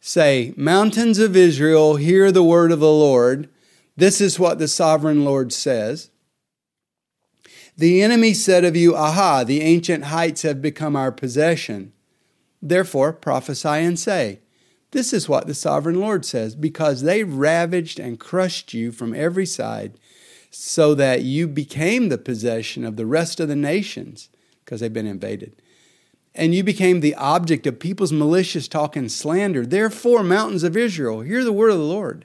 Say, 0.00 0.54
Mountains 0.56 1.18
of 1.18 1.36
Israel, 1.36 1.96
hear 1.96 2.32
the 2.32 2.42
word 2.42 2.72
of 2.72 2.80
the 2.80 2.86
Lord. 2.86 3.48
This 3.96 4.20
is 4.20 4.38
what 4.38 4.58
the 4.58 4.68
sovereign 4.68 5.24
Lord 5.24 5.52
says. 5.52 6.10
The 7.76 8.02
enemy 8.02 8.32
said 8.32 8.64
of 8.64 8.76
you, 8.76 8.96
Aha, 8.96 9.44
the 9.44 9.60
ancient 9.60 10.04
heights 10.04 10.42
have 10.42 10.62
become 10.62 10.96
our 10.96 11.12
possession. 11.12 11.92
Therefore 12.62 13.12
prophesy 13.12 13.68
and 13.68 13.98
say, 13.98 14.40
this 14.92 15.12
is 15.12 15.28
what 15.28 15.46
the 15.46 15.54
sovereign 15.54 16.00
Lord 16.00 16.24
says 16.24 16.56
because 16.56 17.02
they 17.02 17.22
ravaged 17.22 18.00
and 18.00 18.18
crushed 18.18 18.74
you 18.74 18.90
from 18.90 19.14
every 19.14 19.46
side, 19.46 19.92
so 20.50 20.94
that 20.96 21.22
you 21.22 21.46
became 21.46 22.08
the 22.08 22.18
possession 22.18 22.84
of 22.84 22.96
the 22.96 23.06
rest 23.06 23.38
of 23.38 23.46
the 23.46 23.56
nations 23.56 24.28
because 24.70 24.80
they've 24.80 24.92
been 24.92 25.04
invaded. 25.04 25.60
And 26.32 26.54
you 26.54 26.62
became 26.62 27.00
the 27.00 27.16
object 27.16 27.66
of 27.66 27.80
people's 27.80 28.12
malicious 28.12 28.68
talk 28.68 28.94
and 28.94 29.10
slander. 29.10 29.66
Therefore, 29.66 30.22
mountains 30.22 30.62
of 30.62 30.76
Israel, 30.76 31.22
hear 31.22 31.42
the 31.42 31.52
word 31.52 31.70
of 31.70 31.78
the 31.78 31.82
Lord. 31.82 32.24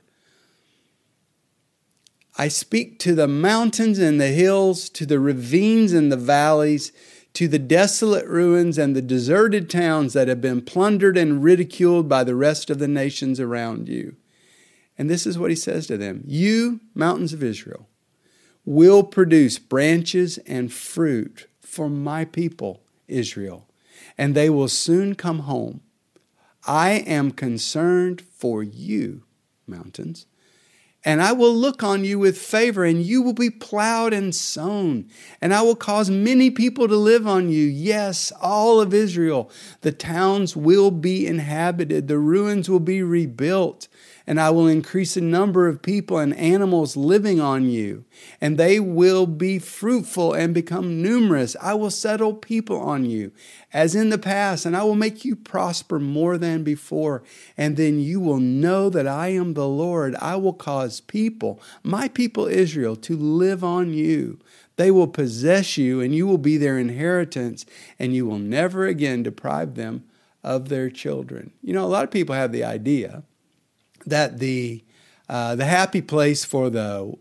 I 2.37 2.49
speak 2.49 2.99
to 2.99 3.15
the 3.15 3.27
mountains 3.27 3.97
and 3.97 4.21
the 4.21 4.27
hills, 4.27 4.89
to 4.89 5.07
the 5.07 5.19
ravines 5.19 5.91
and 5.91 6.11
the 6.11 6.17
valleys 6.17 6.91
to 7.33 7.47
the 7.47 7.59
desolate 7.59 8.27
ruins 8.27 8.77
and 8.77 8.95
the 8.95 9.01
deserted 9.01 9.69
towns 9.69 10.13
that 10.13 10.27
have 10.27 10.39
been 10.39 10.61
plundered 10.61 11.17
and 11.17 11.43
ridiculed 11.43 12.07
by 12.07 12.23
the 12.23 12.35
rest 12.35 12.69
of 12.69 12.79
the 12.79 12.87
nations 12.87 13.39
around 13.39 13.89
you. 13.89 14.15
And 14.97 15.09
this 15.09 15.27
is 15.27 15.37
what 15.37 15.49
he 15.49 15.55
says 15.55 15.85
to 15.87 15.97
them 15.97 16.23
You, 16.25 16.79
mountains 16.93 17.33
of 17.33 17.43
Israel, 17.43 17.89
will 18.63 19.03
produce 19.03 19.59
branches 19.59 20.37
and 20.39 20.71
fruit 20.71 21.47
for 21.65 21.89
my 21.89 22.25
people, 22.25 22.81
Israel, 23.07 23.67
and 24.17 24.35
they 24.35 24.49
will 24.49 24.67
soon 24.67 25.15
come 25.15 25.39
home. 25.39 25.81
I 26.67 26.91
am 26.91 27.31
concerned 27.31 28.21
for 28.21 28.63
you, 28.63 29.23
mountains 29.67 30.25
and 31.05 31.21
I 31.21 31.33
will 31.33 31.53
look 31.53 31.83
on 31.83 32.03
you 32.03 32.17
with 32.17 32.35
favor, 32.35 32.83
and 32.83 33.03
you 33.03 33.21
will 33.21 33.33
be 33.33 33.51
plowed 33.51 34.11
and 34.11 34.33
sown. 34.33 35.07
And 35.39 35.53
I 35.53 35.61
will 35.61 35.75
cause 35.75 36.09
many 36.09 36.49
people 36.49 36.87
to 36.87 36.95
live 36.95 37.27
on 37.27 37.47
you. 37.49 37.63
Yes, 37.63 38.33
all 38.41 38.81
of 38.81 38.91
Israel. 38.91 39.51
The 39.81 39.91
towns 39.91 40.55
will 40.55 40.89
be 40.89 41.27
inhabited, 41.27 42.07
the 42.07 42.17
ruins 42.17 42.69
will 42.71 42.79
be 42.79 43.03
rebuilt 43.03 43.87
and 44.27 44.39
I 44.39 44.49
will 44.49 44.67
increase 44.67 45.13
the 45.13 45.21
number 45.21 45.67
of 45.67 45.81
people 45.81 46.17
and 46.17 46.35
animals 46.35 46.97
living 46.97 47.39
on 47.39 47.69
you, 47.69 48.05
and 48.41 48.57
they 48.57 48.79
will 48.79 49.27
be 49.27 49.59
fruitful 49.59 50.33
and 50.33 50.53
become 50.53 51.01
numerous. 51.01 51.55
I 51.61 51.75
will 51.75 51.91
settle 51.91 52.33
people 52.33 52.79
on 52.79 53.05
you 53.05 53.31
as 53.71 53.93
in 53.93 54.09
the 54.09 54.17
past, 54.17 54.65
and 54.65 54.75
I 54.75 54.83
will 54.83 54.95
make 54.95 55.25
you 55.25 55.35
prosper 55.35 55.99
more 55.99 56.37
than 56.37 56.63
before. 56.63 57.23
And 57.55 57.77
then 57.77 57.99
you 57.99 58.19
will 58.19 58.39
know 58.39 58.89
that 58.89 59.07
I 59.07 59.27
am 59.29 59.53
the 59.53 59.67
Lord. 59.67 60.15
I 60.15 60.37
will 60.37 60.53
cause 60.53 61.01
people, 61.01 61.61
my 61.83 62.07
people 62.07 62.47
Israel, 62.47 62.95
to 62.97 63.15
live 63.15 63.63
on 63.63 63.93
you. 63.93 64.39
They 64.77 64.91
will 64.91 65.07
possess 65.07 65.77
you, 65.77 66.01
and 66.01 66.15
you 66.15 66.25
will 66.25 66.37
be 66.37 66.57
their 66.57 66.79
inheritance, 66.79 67.65
and 67.99 68.13
you 68.15 68.25
will 68.25 68.39
never 68.39 68.87
again 68.87 69.23
deprive 69.23 69.75
them 69.75 70.03
of 70.43 70.69
their 70.69 70.89
children. 70.89 71.51
You 71.61 71.73
know, 71.73 71.85
a 71.85 71.87
lot 71.87 72.03
of 72.03 72.11
people 72.11 72.35
have 72.35 72.51
the 72.51 72.63
idea 72.63 73.23
that 74.05 74.39
the 74.39 74.83
uh, 75.27 75.55
the 75.55 75.65
happy 75.65 76.01
place 76.01 76.45
for 76.45 76.69
the 76.69 77.13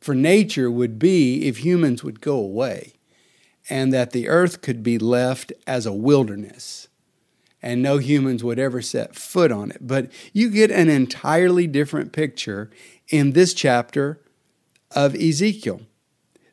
for 0.00 0.14
nature 0.14 0.70
would 0.70 0.98
be 0.98 1.46
if 1.46 1.58
humans 1.58 2.02
would 2.02 2.20
go 2.20 2.36
away, 2.36 2.94
and 3.68 3.92
that 3.92 4.12
the 4.12 4.28
earth 4.28 4.62
could 4.62 4.82
be 4.82 4.98
left 4.98 5.52
as 5.66 5.84
a 5.84 5.92
wilderness, 5.92 6.88
and 7.62 7.82
no 7.82 7.98
humans 7.98 8.42
would 8.42 8.58
ever 8.58 8.80
set 8.80 9.14
foot 9.14 9.52
on 9.52 9.70
it. 9.70 9.86
But 9.86 10.10
you 10.32 10.50
get 10.50 10.70
an 10.70 10.88
entirely 10.88 11.66
different 11.66 12.12
picture 12.12 12.70
in 13.08 13.32
this 13.32 13.52
chapter 13.52 14.20
of 14.92 15.14
Ezekiel. 15.14 15.82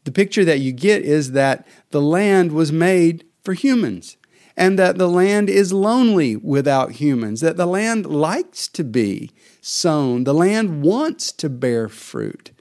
The 0.03 0.11
picture 0.11 0.45
that 0.45 0.59
you 0.59 0.71
get 0.71 1.03
is 1.03 1.31
that 1.31 1.65
the 1.91 2.01
land 2.01 2.51
was 2.51 2.71
made 2.71 3.25
for 3.43 3.53
humans 3.53 4.17
and 4.57 4.77
that 4.79 4.97
the 4.97 5.07
land 5.07 5.49
is 5.49 5.71
lonely 5.71 6.35
without 6.35 6.93
humans, 6.93 7.41
that 7.41 7.57
the 7.57 7.67
land 7.67 8.07
likes 8.07 8.67
to 8.69 8.83
be 8.83 9.31
sown, 9.61 10.23
the 10.23 10.33
land 10.33 10.81
wants 10.81 11.31
to 11.31 11.47
bear 11.47 11.87
fruit. 11.87 12.51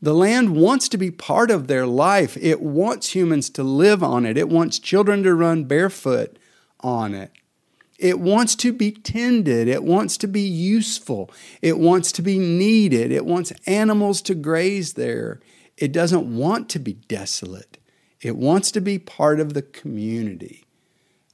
The 0.00 0.14
land 0.14 0.56
wants 0.56 0.88
to 0.90 0.96
be 0.96 1.10
part 1.10 1.50
of 1.50 1.66
their 1.66 1.86
life. 1.86 2.38
It 2.40 2.62
wants 2.62 3.14
humans 3.14 3.50
to 3.50 3.62
live 3.62 4.02
on 4.02 4.24
it. 4.24 4.38
It 4.38 4.48
wants 4.48 4.78
children 4.78 5.22
to 5.24 5.34
run 5.34 5.64
barefoot 5.64 6.38
on 6.80 7.14
it. 7.14 7.32
It 7.98 8.18
wants 8.18 8.54
to 8.56 8.72
be 8.72 8.92
tended. 8.92 9.68
It 9.68 9.84
wants 9.84 10.16
to 10.18 10.26
be 10.26 10.40
useful. 10.40 11.30
It 11.60 11.78
wants 11.78 12.12
to 12.12 12.22
be 12.22 12.38
needed. 12.38 13.12
It 13.12 13.26
wants 13.26 13.52
animals 13.66 14.22
to 14.22 14.34
graze 14.34 14.94
there. 14.94 15.40
It 15.76 15.92
doesn't 15.92 16.34
want 16.34 16.70
to 16.70 16.78
be 16.78 16.94
desolate. 16.94 17.76
It 18.22 18.36
wants 18.36 18.70
to 18.72 18.80
be 18.80 18.98
part 18.98 19.38
of 19.38 19.52
the 19.52 19.62
community. 19.62 20.64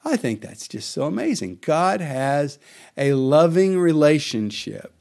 I 0.06 0.16
think 0.16 0.40
that's 0.40 0.68
just 0.68 0.92
so 0.92 1.06
amazing. 1.06 1.58
God 1.62 2.00
has 2.00 2.60
a 2.96 3.14
loving 3.14 3.76
relationship, 3.76 4.92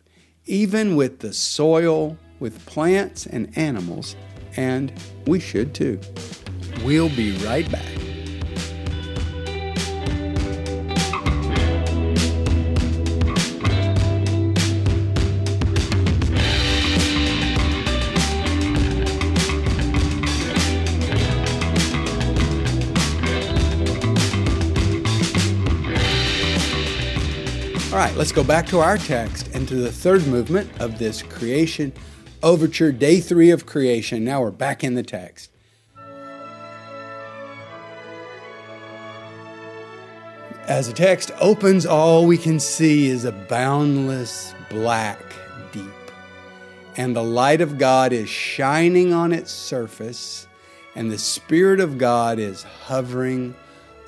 even 0.48 0.96
with 0.96 1.20
the 1.20 1.32
soil, 1.32 2.18
with 2.40 2.66
plants 2.66 3.28
and 3.28 3.56
animals, 3.56 4.16
and 4.58 4.92
we 5.28 5.40
should 5.40 5.76
too. 5.76 6.00
We'll 6.84 7.10
be 7.10 7.38
right 7.38 7.72
back. 7.72 7.95
Let's 28.26 28.34
go 28.34 28.44
back 28.44 28.66
to 28.66 28.80
our 28.80 28.98
text 28.98 29.48
and 29.54 29.68
to 29.68 29.76
the 29.76 29.92
third 29.92 30.26
movement 30.26 30.68
of 30.82 30.98
this 30.98 31.22
creation 31.22 31.94
overture, 32.42 32.92
day 32.92 33.20
three 33.20 33.52
of 33.52 33.68
creation. 33.68 34.24
Now 34.24 34.42
we're 34.42 34.50
back 34.50 34.84
in 34.84 34.96
the 34.96 35.04
text. 35.04 35.52
As 40.68 40.88
the 40.88 40.94
text 40.96 41.30
opens, 41.40 41.86
all 41.86 42.26
we 42.26 42.40
can 42.40 42.60
see 42.60 43.10
is 43.10 43.26
a 43.26 43.32
boundless 43.32 44.56
black 44.72 45.22
deep. 45.72 45.86
And 46.98 47.16
the 47.16 47.24
light 47.24 47.62
of 47.62 47.78
God 47.78 48.12
is 48.12 48.28
shining 48.28 49.14
on 49.14 49.34
its 49.34 49.52
surface, 49.52 50.48
and 50.96 51.12
the 51.12 51.20
Spirit 51.20 51.80
of 51.80 52.00
God 52.00 52.40
is 52.40 52.64
hovering 52.64 53.54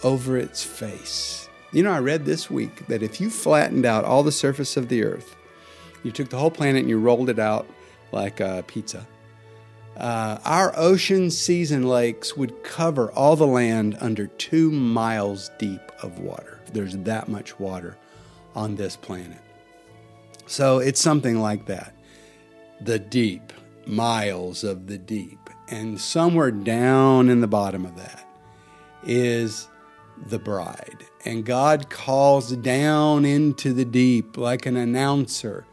over 0.03 0.37
its 0.37 0.63
face. 0.63 1.46
You 1.73 1.83
know, 1.83 1.91
I 1.91 1.99
read 1.99 2.25
this 2.25 2.49
week 2.49 2.87
that 2.87 3.03
if 3.03 3.19
you 3.19 3.29
flattened 3.29 3.85
out 3.85 4.05
all 4.05 4.23
the 4.23 4.31
surface 4.31 4.77
of 4.77 4.87
the 4.87 5.03
earth, 5.03 5.35
you 6.03 6.11
took 6.11 6.29
the 6.29 6.37
whole 6.37 6.51
planet 6.51 6.81
and 6.81 6.89
you 6.89 6.97
rolled 6.97 7.29
it 7.29 7.39
out 7.39 7.67
like 8.11 8.39
a 8.39 8.63
pizza, 8.67 9.05
uh, 9.97 10.37
our 10.45 10.73
ocean 10.77 11.29
seas 11.29 11.71
and 11.71 11.89
lakes 11.89 12.37
would 12.37 12.63
cover 12.63 13.11
all 13.11 13.35
the 13.35 13.47
land 13.47 13.97
under 13.99 14.27
two 14.27 14.71
miles 14.71 15.49
deep 15.57 15.81
of 16.01 16.19
water. 16.19 16.61
There's 16.71 16.95
that 16.97 17.27
much 17.27 17.59
water 17.59 17.97
on 18.55 18.75
this 18.75 18.95
planet. 18.95 19.41
So 20.45 20.79
it's 20.79 21.01
something 21.01 21.39
like 21.39 21.65
that. 21.65 21.93
The 22.79 22.99
deep, 22.99 23.51
miles 23.85 24.63
of 24.63 24.87
the 24.87 24.97
deep. 24.97 25.49
And 25.67 25.99
somewhere 25.99 26.51
down 26.51 27.29
in 27.29 27.41
the 27.41 27.47
bottom 27.47 27.85
of 27.85 27.97
that 27.97 28.25
is 29.03 29.67
the 30.25 30.39
bride. 30.39 31.05
And 31.25 31.45
God 31.45 31.89
calls 31.89 32.51
down 32.51 33.25
into 33.25 33.73
the 33.73 33.85
deep 33.85 34.37
like 34.37 34.65
an 34.65 34.77
announcer 34.77 35.65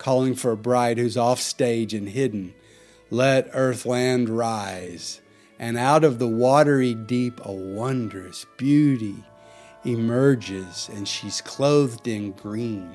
calling 0.00 0.34
for 0.34 0.52
a 0.52 0.56
bride 0.56 0.96
who's 0.98 1.16
off 1.16 1.40
stage 1.40 1.92
and 1.92 2.08
hidden. 2.08 2.54
Let 3.10 3.50
earthland 3.52 4.28
rise. 4.28 5.20
And 5.58 5.76
out 5.76 6.04
of 6.04 6.18
the 6.18 6.26
watery 6.26 6.94
deep, 6.94 7.38
a 7.44 7.52
wondrous 7.52 8.46
beauty 8.56 9.16
emerges, 9.84 10.88
and 10.92 11.06
she's 11.06 11.42
clothed 11.42 12.08
in 12.08 12.32
green. 12.32 12.90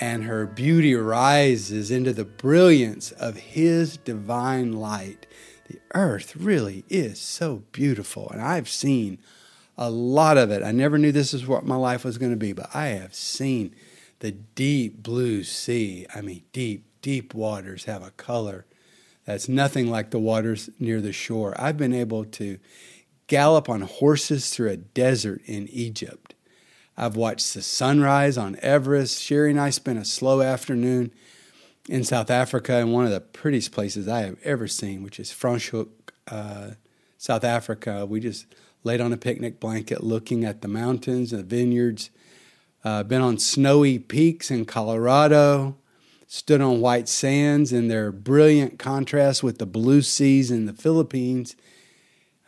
And 0.00 0.24
her 0.24 0.46
beauty 0.46 0.94
rises 0.94 1.90
into 1.90 2.12
the 2.12 2.24
brilliance 2.24 3.10
of 3.10 3.36
His 3.36 3.96
divine 3.96 4.72
light. 4.72 5.26
The 5.68 5.80
earth 5.92 6.36
really 6.36 6.84
is 6.88 7.20
so 7.20 7.64
beautiful, 7.72 8.30
and 8.30 8.40
I've 8.40 8.68
seen 8.68 9.18
a 9.78 9.90
lot 9.90 10.36
of 10.36 10.50
it. 10.50 10.62
I 10.62 10.72
never 10.72 10.98
knew 10.98 11.12
this 11.12 11.32
is 11.32 11.46
what 11.46 11.64
my 11.64 11.76
life 11.76 12.04
was 12.04 12.18
going 12.18 12.32
to 12.32 12.36
be, 12.36 12.52
but 12.52 12.74
I 12.74 12.88
have 12.88 13.14
seen 13.14 13.74
the 14.18 14.32
deep 14.32 15.02
blue 15.02 15.44
sea. 15.44 16.04
I 16.14 16.20
mean, 16.20 16.42
deep, 16.52 16.84
deep 17.00 17.32
waters 17.32 17.84
have 17.84 18.02
a 18.02 18.10
color 18.10 18.66
that's 19.28 19.48
nothing 19.48 19.90
like 19.90 20.10
the 20.10 20.18
waters 20.18 20.70
near 20.80 21.02
the 21.02 21.12
shore. 21.12 21.54
I've 21.58 21.76
been 21.76 21.92
able 21.92 22.24
to 22.24 22.58
gallop 23.26 23.68
on 23.68 23.82
horses 23.82 24.48
through 24.48 24.70
a 24.70 24.78
desert 24.78 25.42
in 25.44 25.68
Egypt. 25.68 26.34
I've 26.96 27.14
watched 27.14 27.52
the 27.52 27.60
sunrise 27.60 28.38
on 28.38 28.56
Everest. 28.62 29.22
Sherry 29.22 29.50
and 29.50 29.60
I 29.60 29.68
spent 29.68 29.98
a 29.98 30.04
slow 30.06 30.40
afternoon 30.40 31.12
in 31.90 32.04
South 32.04 32.30
Africa 32.30 32.78
in 32.78 32.90
one 32.90 33.04
of 33.04 33.10
the 33.10 33.20
prettiest 33.20 33.70
places 33.70 34.08
I 34.08 34.22
have 34.22 34.38
ever 34.42 34.66
seen, 34.66 35.02
which 35.02 35.20
is 35.20 35.30
Franschhoek, 35.30 35.90
uh, 36.26 36.70
South 37.18 37.44
Africa. 37.44 38.06
We 38.06 38.20
just 38.20 38.46
laid 38.88 39.02
on 39.02 39.12
a 39.12 39.18
picnic 39.18 39.60
blanket 39.60 40.02
looking 40.02 40.46
at 40.46 40.62
the 40.62 40.66
mountains 40.66 41.30
and 41.30 41.42
the 41.42 41.56
vineyards. 41.56 42.08
Uh, 42.82 43.02
been 43.02 43.20
on 43.20 43.36
snowy 43.36 43.98
peaks 43.98 44.50
in 44.50 44.64
Colorado, 44.64 45.76
stood 46.26 46.62
on 46.62 46.80
white 46.80 47.06
sands 47.06 47.70
in 47.70 47.88
their 47.88 48.10
brilliant 48.10 48.78
contrast 48.78 49.42
with 49.42 49.58
the 49.58 49.66
blue 49.66 50.00
seas 50.00 50.50
in 50.50 50.64
the 50.64 50.72
Philippines. 50.72 51.54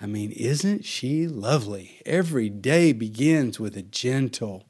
I 0.00 0.07
mean, 0.07 0.31
isn't 0.31 0.87
she 0.87 1.29
lovely? 1.29 2.00
Every 2.07 2.48
day 2.48 2.94
begins 2.94 3.61
with 3.61 3.76
a 3.76 3.83
gentle, 3.83 4.64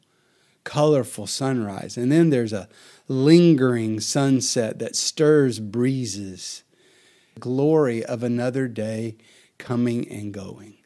colorful 0.65 1.29
sunrise, 1.29 1.97
and 1.97 2.11
then 2.11 2.31
there's 2.31 2.53
a 2.53 2.69
lingering 3.07 4.01
sunset 4.01 4.81
that 4.81 4.97
stirs 4.97 5.61
breezes. 5.61 6.65
The 7.35 7.41
glory 7.41 8.05
of 8.05 8.25
another 8.25 8.67
day 8.67 9.19
coming 9.57 10.11
and 10.11 10.35
going 10.35 10.79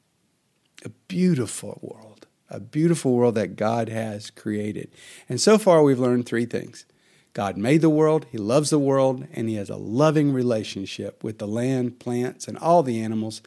a 0.84 0.90
beautiful 1.08 1.78
world, 1.82 2.26
a 2.48 2.60
beautiful 2.60 3.14
world 3.14 3.34
that 3.36 3.56
God 3.56 3.88
has 3.88 4.30
created. 4.30 4.90
And 5.28 5.40
so 5.40 5.58
far, 5.58 5.82
we've 5.82 5.98
learned 5.98 6.26
three 6.26 6.46
things 6.46 6.84
God 7.32 7.56
made 7.56 7.80
the 7.80 7.90
world, 7.90 8.26
He 8.30 8.38
loves 8.38 8.70
the 8.70 8.78
world, 8.78 9.26
and 9.32 9.48
He 9.48 9.56
has 9.56 9.70
a 9.70 9.76
loving 9.76 10.32
relationship 10.32 11.24
with 11.24 11.38
the 11.38 11.48
land, 11.48 11.98
plants, 11.98 12.46
and 12.46 12.56
all 12.58 12.82
the 12.82 13.00
animals 13.00 13.42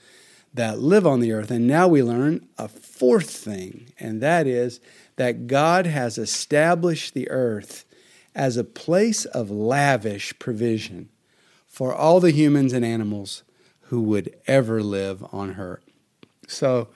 that 0.53 0.79
live 0.79 1.05
on 1.05 1.19
the 1.19 1.31
earth. 1.31 1.51
And 1.51 1.67
now 1.67 1.87
we 1.87 2.03
learn 2.03 2.47
a 2.57 2.67
fourth 2.67 3.29
thing, 3.29 3.93
and 3.99 4.21
that 4.21 4.47
is 4.47 4.79
that 5.15 5.47
God 5.47 5.85
has 5.85 6.17
established 6.17 7.13
the 7.13 7.29
earth 7.29 7.85
as 8.35 8.57
a 8.57 8.63
place 8.63 9.25
of 9.25 9.49
lavish 9.49 10.37
provision 10.37 11.09
for 11.67 11.93
all 11.93 12.19
the 12.19 12.31
humans 12.31 12.73
and 12.73 12.83
animals 12.83 13.43
who 13.83 14.01
would 14.01 14.35
ever 14.47 14.83
live 14.83 15.23
on 15.31 15.53
her. 15.53 15.81
So 16.47 16.89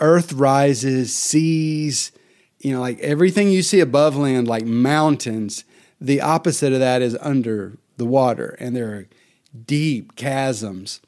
earth 0.00 0.32
rises, 0.32 1.14
seas, 1.14 2.12
you 2.58 2.72
know, 2.72 2.80
like 2.80 2.98
everything 3.00 3.50
you 3.50 3.62
see 3.62 3.80
above 3.80 4.16
land, 4.16 4.48
like 4.48 4.64
mountains, 4.64 5.64
the 6.00 6.20
opposite 6.20 6.72
of 6.72 6.80
that 6.80 7.02
is 7.02 7.16
under 7.20 7.78
the 7.96 8.06
water. 8.06 8.56
And 8.58 8.74
there 8.74 8.92
are 8.92 9.08
deep 9.66 10.16
chasms 10.16 11.00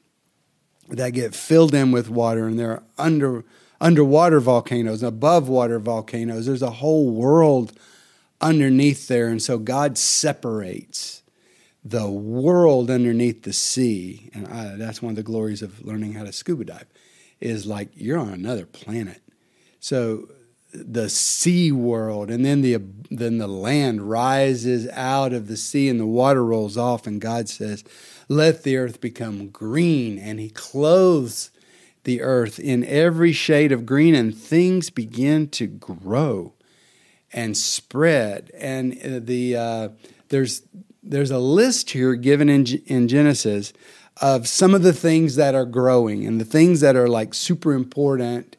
that 0.88 1.10
get 1.10 1.34
filled 1.34 1.74
in 1.74 1.90
with 1.90 2.08
water, 2.08 2.46
and 2.46 2.58
there 2.58 2.70
are 2.70 2.82
under 2.98 3.44
underwater 3.80 4.40
volcanoes, 4.40 5.02
above 5.02 5.48
water 5.48 5.78
volcanoes. 5.78 6.46
There's 6.46 6.62
a 6.62 6.70
whole 6.70 7.10
world 7.10 7.72
underneath 8.40 9.08
there. 9.08 9.28
And 9.28 9.42
so 9.42 9.58
God 9.58 9.98
separates 9.98 11.22
the 11.84 12.08
world 12.10 12.90
underneath 12.90 13.42
the 13.42 13.52
sea. 13.52 14.30
And 14.34 14.46
I, 14.48 14.76
that's 14.76 15.02
one 15.02 15.10
of 15.10 15.16
the 15.16 15.22
glories 15.22 15.62
of 15.62 15.84
learning 15.84 16.14
how 16.14 16.24
to 16.24 16.32
scuba 16.32 16.64
dive 16.64 16.86
is 17.40 17.66
like 17.66 17.90
you're 17.94 18.18
on 18.18 18.32
another 18.32 18.66
planet. 18.66 19.22
So 19.80 20.28
the 20.72 21.08
sea 21.08 21.72
world 21.72 22.30
and 22.30 22.44
then 22.44 22.60
the 22.60 22.76
then 23.10 23.38
the 23.38 23.46
land 23.46 24.02
rises 24.10 24.88
out 24.88 25.32
of 25.32 25.48
the 25.48 25.56
sea 25.56 25.88
and 25.88 25.98
the 25.98 26.06
water 26.06 26.44
rolls 26.44 26.76
off 26.76 27.06
and 27.06 27.20
God 27.20 27.48
says 27.48 27.84
let 28.28 28.62
the 28.62 28.76
earth 28.76 29.00
become 29.00 29.48
green 29.48 30.18
and 30.18 30.38
he 30.38 30.50
clothes 30.50 31.50
the 32.04 32.20
earth 32.20 32.58
in 32.58 32.84
every 32.84 33.32
shade 33.32 33.72
of 33.72 33.86
green 33.86 34.14
and 34.14 34.36
things 34.36 34.90
begin 34.90 35.48
to 35.48 35.66
grow 35.66 36.52
and 37.32 37.56
spread 37.56 38.50
and 38.58 38.92
uh, 38.98 39.20
the 39.22 39.56
uh, 39.56 39.88
there's 40.28 40.62
there's 41.02 41.30
a 41.30 41.38
list 41.38 41.90
here 41.90 42.14
given 42.14 42.48
in 42.48 42.66
in 42.86 43.08
Genesis 43.08 43.72
of 44.20 44.48
some 44.48 44.74
of 44.74 44.82
the 44.82 44.92
things 44.92 45.36
that 45.36 45.54
are 45.54 45.66
growing 45.66 46.26
and 46.26 46.40
the 46.40 46.44
things 46.44 46.80
that 46.80 46.96
are 46.96 47.08
like 47.08 47.34
super 47.34 47.72
important 47.72 48.56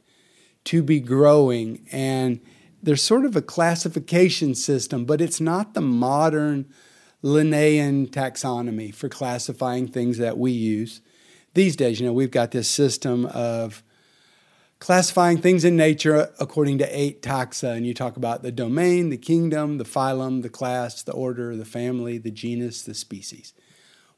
to 0.65 0.83
be 0.83 0.99
growing. 0.99 1.87
And 1.91 2.39
there's 2.83 3.01
sort 3.01 3.25
of 3.25 3.35
a 3.35 3.41
classification 3.41 4.53
system, 4.53 5.05
but 5.05 5.21
it's 5.21 5.41
not 5.41 5.73
the 5.73 5.81
modern 5.81 6.71
Linnaean 7.21 8.07
taxonomy 8.07 8.93
for 8.93 9.09
classifying 9.09 9.87
things 9.87 10.17
that 10.19 10.37
we 10.37 10.51
use. 10.51 11.01
These 11.55 11.75
days, 11.75 11.99
you 11.99 12.05
know, 12.05 12.13
we've 12.13 12.29
got 12.29 12.51
this 12.51 12.69
system 12.69 13.25
of 13.25 13.81
classifying 14.79 15.39
things 15.39 15.65
in 15.65 15.75
nature 15.75 16.29
according 16.39 16.77
to 16.77 16.97
eight 16.97 17.23
taxa. 17.23 17.75
And 17.75 17.87
you 17.87 17.95
talk 17.95 18.15
about 18.15 18.43
the 18.43 18.51
domain, 18.51 19.09
the 19.09 19.17
kingdom, 19.17 19.79
the 19.79 19.83
phylum, 19.83 20.43
the 20.43 20.49
class, 20.49 21.01
the 21.01 21.13
order, 21.13 21.55
the 21.55 21.65
family, 21.65 22.19
the 22.19 22.29
genus, 22.29 22.83
the 22.83 22.93
species. 22.93 23.53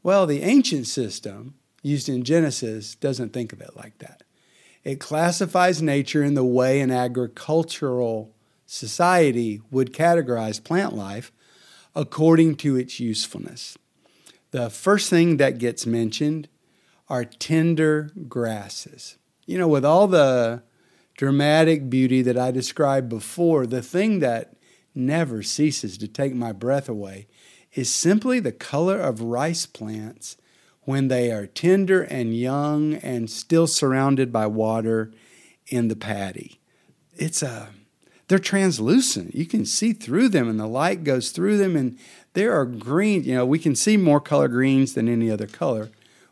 Well, 0.02 0.26
the 0.26 0.42
ancient 0.42 0.88
system 0.88 1.56
used 1.84 2.10
in 2.10 2.24
Genesis 2.24 2.96
doesn't 2.96 3.34
think 3.34 3.54
of 3.54 3.62
it 3.62 3.76
like 3.76 3.98
that. 4.00 4.24
It 4.84 5.00
classifies 5.00 5.82
nature 5.82 6.24
in 6.24 6.36
the 6.36 6.46
way 6.46 6.80
an 6.80 6.92
agricultural 6.92 8.34
society 8.66 9.62
would 9.72 9.94
categorize 9.94 10.64
plant 10.64 10.96
life 10.96 11.32
according 11.96 12.56
to 12.56 12.78
its 12.78 13.00
usefulness. 13.00 13.78
The 14.52 14.70
first 14.70 15.10
thing 15.10 15.38
that 15.38 15.58
gets 15.58 15.86
mentioned 15.86 16.48
are 17.10 17.26
tender 17.26 18.12
grasses. 18.28 19.18
You 19.46 19.58
know, 19.58 19.68
with 19.68 19.84
all 19.84 20.08
the 20.08 20.64
dramatic 21.18 21.90
beauty 21.90 22.22
that 22.22 22.38
I 22.38 22.52
described 22.52 23.10
before, 23.10 23.66
the 23.66 23.82
thing 23.82 24.20
that 24.20 24.54
never 24.96 25.44
ceases 25.44 25.98
to 25.98 26.08
take 26.08 26.34
my 26.34 26.52
breath 26.52 26.88
away 26.88 27.28
is 27.74 27.94
simply 27.94 28.40
the 28.40 28.52
color 28.52 29.00
of 29.00 29.22
rice 29.22 29.66
plants 29.66 30.38
when 30.82 31.08
they 31.08 31.32
are 31.32 31.46
tender 31.46 32.02
and 32.02 32.36
young 32.36 32.96
and 32.96 33.30
still 33.30 33.68
surrounded 33.68 34.32
by 34.32 34.48
water 34.48 35.12
in 35.68 35.88
the 35.88 35.96
paddy. 35.96 36.60
It's 37.16 37.44
a 37.44 37.70
they're 38.28 38.38
translucent. 38.38 39.34
You 39.34 39.48
can 39.48 39.66
see 39.66 39.92
through 39.92 40.30
them 40.30 40.48
and 40.48 40.60
the 40.60 40.68
light 40.68 41.04
goes 41.04 41.32
through 41.32 41.58
them 41.58 41.76
and 41.76 41.98
there 42.34 42.54
are 42.54 42.66
green, 42.66 43.24
you 43.24 43.34
know, 43.34 43.46
we 43.46 43.58
can 43.58 43.76
see 43.76 43.98
more 43.98 44.20
color 44.20 44.48
greens 44.48 44.94
than 44.94 45.10
any 45.10 45.32
other 45.32 45.48
color 45.48 45.90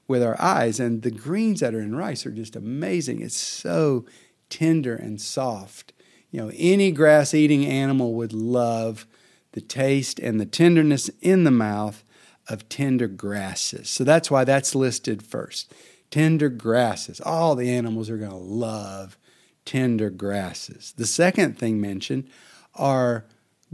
with 0.08 0.21
our 0.21 0.39
eyes 0.39 0.80
and 0.80 1.02
the 1.02 1.12
greens 1.12 1.60
that 1.60 1.73
are 1.73 1.82
in 1.82 1.95
rice 1.95 2.26
are 2.26 2.32
just 2.32 2.56
amazing. 2.56 3.21
It's 3.21 3.36
so 3.36 4.06
tender 4.50 4.95
and 4.95 5.19
soft. 5.19 5.91
You 6.30 6.41
know, 6.41 6.52
any 6.56 6.91
grass 6.91 7.34
eating 7.34 7.65
animal 7.65 8.13
would 8.13 8.32
love 8.32 9.08
the 9.58 9.62
taste 9.62 10.20
and 10.20 10.39
the 10.39 10.46
tenderness 10.46 11.10
in 11.20 11.43
the 11.43 11.50
mouth 11.50 12.04
of 12.48 12.70
tender 12.70 13.08
grasses. 13.08 13.89
So 13.89 14.04
that's 14.04 14.30
why 14.30 14.43
that's 14.43 14.76
listed 14.76 15.24
first. 15.24 15.74
Tender 16.12 16.48
grasses. 16.48 17.20
All 17.20 17.56
the 17.56 17.72
animals 17.72 18.08
are 18.12 18.20
going 18.20 18.30
to 18.30 18.38
love 18.38 19.17
tender 19.65 20.12
grasses. 20.12 20.93
The 20.96 21.08
second 21.08 21.58
thing 21.58 21.82
mentioned 21.82 22.30
are 22.76 23.26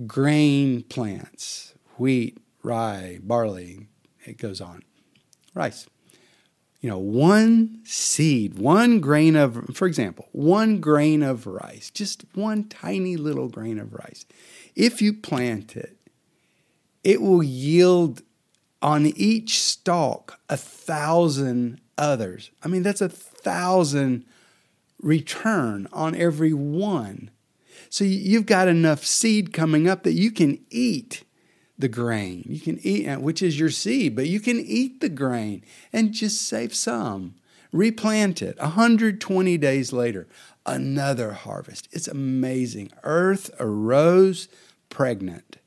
grain 0.07 0.83
plants 0.83 1.73
wheat, 1.97 2.37
rye, 2.63 3.19
barley, 3.21 3.87
it 4.23 4.37
goes 4.37 4.61
on. 4.61 4.83
Rice. 5.53 5.85
You 6.79 6.91
know, 6.91 6.97
one 6.97 7.81
seed, 7.83 8.57
one 8.57 9.01
grain 9.01 9.35
of, 9.35 9.75
for 9.75 9.85
example, 9.85 10.29
one 10.31 10.79
grain 10.79 11.23
of 11.23 11.45
rice, 11.45 11.91
just 11.91 12.23
one 12.35 12.69
tiny 12.69 13.17
little 13.17 13.49
grain 13.49 13.79
of 13.79 13.93
rice. 13.93 14.25
If 14.75 15.01
you 15.01 15.13
plant 15.13 15.75
it, 15.75 15.97
it 17.03 17.21
will 17.21 17.43
yield 17.43 18.21
on 18.81 19.05
each 19.05 19.61
stalk 19.61 20.39
a 20.49 20.57
thousand 20.57 21.79
others. 21.97 22.51
I 22.63 22.67
mean, 22.67 22.83
that's 22.83 23.01
a 23.01 23.09
thousand 23.09 24.25
return 25.01 25.87
on 25.91 26.15
every 26.15 26.53
one. 26.53 27.29
So 27.89 28.03
you've 28.03 28.45
got 28.45 28.67
enough 28.67 29.05
seed 29.05 29.53
coming 29.53 29.87
up 29.87 30.03
that 30.03 30.13
you 30.13 30.31
can 30.31 30.59
eat 30.69 31.23
the 31.77 31.87
grain. 31.87 32.43
You 32.47 32.59
can 32.59 32.79
eat, 32.81 33.07
uh, 33.07 33.19
which 33.19 33.41
is 33.41 33.59
your 33.59 33.69
seed, 33.69 34.15
but 34.15 34.27
you 34.27 34.39
can 34.39 34.59
eat 34.59 35.01
the 35.01 35.09
grain 35.09 35.63
and 35.91 36.13
just 36.13 36.41
save 36.41 36.73
some. 36.73 37.35
Replant 37.73 38.41
it. 38.41 38.57
120 38.59 39.57
days 39.57 39.91
later, 39.91 40.27
another 40.65 41.33
harvest. 41.33 41.89
It's 41.91 42.07
amazing. 42.07 42.91
Earth 43.03 43.49
arose 43.59 44.47
pregnant 44.89 45.57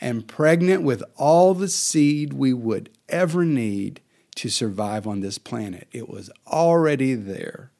and 0.00 0.28
pregnant 0.28 0.82
with 0.82 1.02
all 1.16 1.54
the 1.54 1.68
seed 1.68 2.34
we 2.34 2.52
would 2.52 2.90
ever 3.08 3.44
need 3.44 4.00
to 4.36 4.48
survive 4.48 5.06
on 5.06 5.20
this 5.20 5.38
planet. 5.38 5.88
It 5.92 6.08
was 6.08 6.30
already 6.46 7.14
there. 7.14 7.72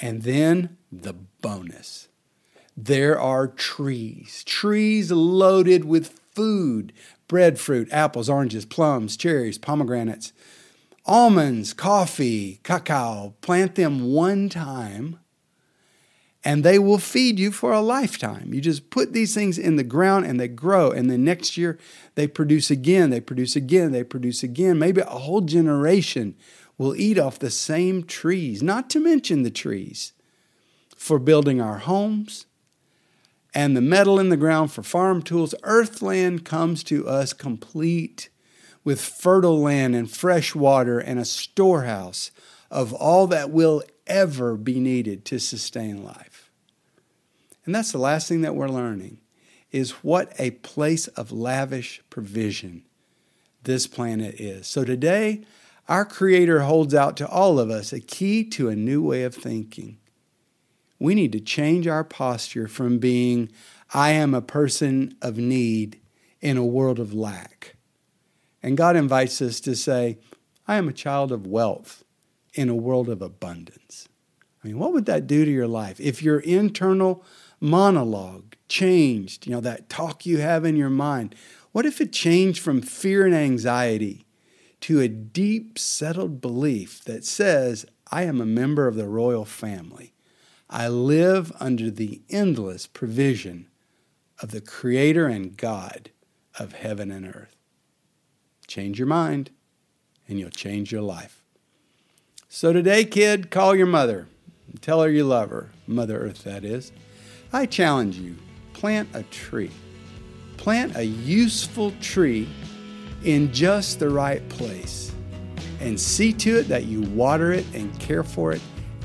And 0.00 0.22
then 0.22 0.78
the 0.90 1.12
bonus 1.12 2.08
there 2.76 3.18
are 3.18 3.48
trees, 3.48 4.44
trees 4.44 5.10
loaded 5.10 5.86
with 5.86 6.20
food 6.34 6.92
breadfruit, 7.26 7.88
apples, 7.90 8.28
oranges, 8.28 8.66
plums, 8.66 9.16
cherries, 9.16 9.58
pomegranates, 9.58 10.32
almonds, 11.06 11.72
coffee, 11.72 12.60
cacao. 12.62 13.34
Plant 13.40 13.76
them 13.76 14.12
one 14.12 14.48
time 14.48 15.18
and 16.46 16.62
they 16.62 16.78
will 16.78 16.98
feed 16.98 17.40
you 17.40 17.50
for 17.50 17.72
a 17.72 17.80
lifetime. 17.80 18.54
You 18.54 18.60
just 18.60 18.88
put 18.90 19.12
these 19.12 19.34
things 19.34 19.58
in 19.58 19.74
the 19.74 19.82
ground 19.82 20.26
and 20.26 20.38
they 20.38 20.46
grow. 20.46 20.92
And 20.92 21.10
then 21.10 21.24
next 21.24 21.56
year 21.56 21.76
they 22.14 22.28
produce 22.28 22.70
again, 22.70 23.10
they 23.10 23.20
produce 23.20 23.56
again, 23.56 23.90
they 23.90 24.04
produce 24.04 24.44
again. 24.44 24.78
Maybe 24.78 25.00
a 25.00 25.06
whole 25.06 25.40
generation 25.40 26.36
will 26.78 26.94
eat 26.94 27.18
off 27.18 27.40
the 27.40 27.50
same 27.50 28.04
trees, 28.04 28.62
not 28.62 28.88
to 28.90 29.00
mention 29.00 29.42
the 29.42 29.50
trees 29.50 30.12
for 30.96 31.18
building 31.18 31.60
our 31.60 31.78
homes 31.78 32.46
and 33.52 33.76
the 33.76 33.80
metal 33.80 34.20
in 34.20 34.28
the 34.28 34.36
ground 34.36 34.70
for 34.70 34.84
farm 34.84 35.22
tools. 35.22 35.52
Earthland 35.64 36.44
comes 36.44 36.84
to 36.84 37.08
us 37.08 37.32
complete 37.32 38.28
with 38.86 39.00
fertile 39.00 39.60
land 39.60 39.96
and 39.96 40.08
fresh 40.08 40.54
water 40.54 41.00
and 41.00 41.18
a 41.18 41.24
storehouse 41.24 42.30
of 42.70 42.92
all 42.92 43.26
that 43.26 43.50
will 43.50 43.82
ever 44.06 44.56
be 44.56 44.78
needed 44.78 45.24
to 45.24 45.40
sustain 45.40 46.04
life. 46.04 46.52
And 47.64 47.74
that's 47.74 47.90
the 47.90 47.98
last 47.98 48.28
thing 48.28 48.42
that 48.42 48.54
we're 48.54 48.68
learning 48.68 49.18
is 49.72 50.04
what 50.04 50.32
a 50.38 50.52
place 50.52 51.08
of 51.08 51.32
lavish 51.32 52.00
provision 52.10 52.84
this 53.64 53.88
planet 53.88 54.40
is. 54.40 54.68
So 54.68 54.84
today, 54.84 55.44
our 55.88 56.04
Creator 56.04 56.60
holds 56.60 56.94
out 56.94 57.16
to 57.16 57.28
all 57.28 57.58
of 57.58 57.70
us 57.70 57.92
a 57.92 57.98
key 57.98 58.44
to 58.50 58.68
a 58.68 58.76
new 58.76 59.02
way 59.02 59.24
of 59.24 59.34
thinking. 59.34 59.98
We 61.00 61.16
need 61.16 61.32
to 61.32 61.40
change 61.40 61.88
our 61.88 62.04
posture 62.04 62.68
from 62.68 62.98
being, 62.98 63.50
I 63.92 64.10
am 64.12 64.32
a 64.32 64.40
person 64.40 65.16
of 65.20 65.38
need 65.38 66.00
in 66.40 66.56
a 66.56 66.64
world 66.64 67.00
of 67.00 67.12
lack. 67.12 67.75
And 68.66 68.76
God 68.76 68.96
invites 68.96 69.40
us 69.40 69.60
to 69.60 69.76
say, 69.76 70.18
I 70.66 70.74
am 70.74 70.88
a 70.88 70.92
child 70.92 71.30
of 71.30 71.46
wealth 71.46 72.02
in 72.52 72.68
a 72.68 72.74
world 72.74 73.08
of 73.08 73.22
abundance. 73.22 74.08
I 74.60 74.66
mean, 74.66 74.80
what 74.80 74.92
would 74.92 75.06
that 75.06 75.28
do 75.28 75.44
to 75.44 75.50
your 75.52 75.68
life 75.68 76.00
if 76.00 76.20
your 76.20 76.40
internal 76.40 77.24
monologue 77.60 78.56
changed, 78.68 79.46
you 79.46 79.52
know, 79.52 79.60
that 79.60 79.88
talk 79.88 80.26
you 80.26 80.38
have 80.38 80.64
in 80.64 80.74
your 80.74 80.90
mind? 80.90 81.36
What 81.70 81.86
if 81.86 82.00
it 82.00 82.12
changed 82.12 82.60
from 82.60 82.82
fear 82.82 83.24
and 83.24 83.36
anxiety 83.36 84.26
to 84.80 85.00
a 85.00 85.06
deep 85.06 85.78
settled 85.78 86.40
belief 86.40 87.04
that 87.04 87.24
says, 87.24 87.86
I 88.10 88.24
am 88.24 88.40
a 88.40 88.46
member 88.46 88.88
of 88.88 88.96
the 88.96 89.06
royal 89.06 89.44
family? 89.44 90.12
I 90.68 90.88
live 90.88 91.52
under 91.60 91.88
the 91.88 92.20
endless 92.28 92.88
provision 92.88 93.68
of 94.42 94.50
the 94.50 94.60
Creator 94.60 95.28
and 95.28 95.56
God 95.56 96.10
of 96.58 96.72
heaven 96.72 97.12
and 97.12 97.28
earth. 97.28 97.55
Change 98.66 98.98
your 98.98 99.08
mind, 99.08 99.50
and 100.28 100.38
you'll 100.38 100.50
change 100.50 100.92
your 100.92 101.02
life. 101.02 101.42
So 102.48 102.72
today, 102.72 103.04
kid, 103.04 103.50
call 103.50 103.74
your 103.74 103.86
mother. 103.86 104.28
Tell 104.80 105.02
her 105.02 105.10
you 105.10 105.24
love 105.24 105.50
her, 105.50 105.70
Mother 105.86 106.18
Earth, 106.18 106.44
that 106.44 106.64
is. 106.64 106.92
I 107.52 107.66
challenge 107.66 108.16
you 108.16 108.36
plant 108.72 109.08
a 109.14 109.22
tree. 109.24 109.70
Plant 110.56 110.96
a 110.96 111.04
useful 111.04 111.92
tree 112.00 112.48
in 113.24 113.52
just 113.52 113.98
the 113.98 114.10
right 114.10 114.46
place 114.48 115.12
and 115.80 115.98
see 115.98 116.32
to 116.32 116.58
it 116.58 116.68
that 116.68 116.84
you 116.84 117.02
water 117.02 117.52
it 117.52 117.66
and 117.74 117.98
care 117.98 118.22
for 118.22 118.52
it 118.52 118.60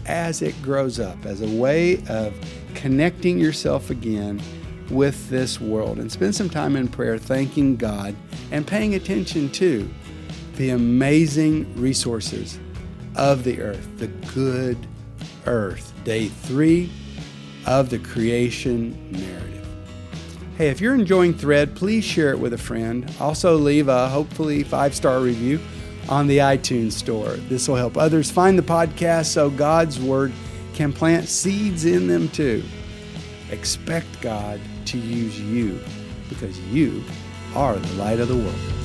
as 0.06 0.41
it 0.41 0.60
grows 0.62 1.00
up 1.00 1.26
as 1.26 1.41
a 1.41 1.47
way 1.47 2.04
of 2.08 2.34
connecting 2.74 3.38
yourself 3.38 3.90
again 3.90 4.42
with 4.92 5.29
this 5.29 5.60
world. 5.60 6.00
And 6.00 6.12
spend 6.12 6.35
some 6.35 6.50
time 6.50 6.75
in 6.75 6.87
prayer 6.87 7.17
thanking 7.17 7.75
God 7.75 8.15
and 8.52 8.65
paying 8.65 8.96
attention 8.96 9.50
to 9.54 9.89
the 10.56 10.71
amazing 10.71 11.73
resources 11.75 12.60
of 13.15 13.44
the 13.44 13.62
earth, 13.62 13.87
the 13.98 14.08
good 14.33 14.77
earth. 15.46 15.94
Day 16.04 16.27
three 16.27 16.92
of 17.65 17.89
the 17.89 18.00
creation 18.00 19.12
narrative. 19.12 19.67
Hey, 20.58 20.69
if 20.69 20.81
you're 20.81 20.96
enjoying 20.96 21.33
Thread, 21.33 21.75
please 21.75 22.04
share 22.04 22.31
it 22.31 22.39
with 22.39 22.54
a 22.54 22.58
friend. 22.58 23.12
Also, 23.19 23.56
leave 23.56 23.87
a 23.87 24.10
hopefully 24.10 24.63
five 24.63 24.94
star 24.94 25.19
review 25.19 25.60
on 26.10 26.27
the 26.27 26.39
iTunes 26.39 26.94
store. 26.94 27.31
This 27.50 27.67
will 27.67 27.75
help 27.75 27.98
others 27.98 28.29
find 28.29 28.58
the 28.58 28.63
podcast 28.63 29.27
so 29.27 29.50
God's 29.50 30.00
Word 30.00 30.31
can 30.73 30.92
plant 30.92 31.27
seeds 31.27 31.85
in 31.85 32.08
them 32.08 32.29
too. 32.29 32.63
Expect 33.50 34.21
God 34.21 34.60
to 34.92 34.98
use 34.98 35.39
you 35.39 35.79
because 36.27 36.60
you 36.60 37.02
are 37.56 37.77
the 37.77 37.94
light 37.94 38.19
of 38.19 38.27
the 38.27 38.35
world. 38.35 38.81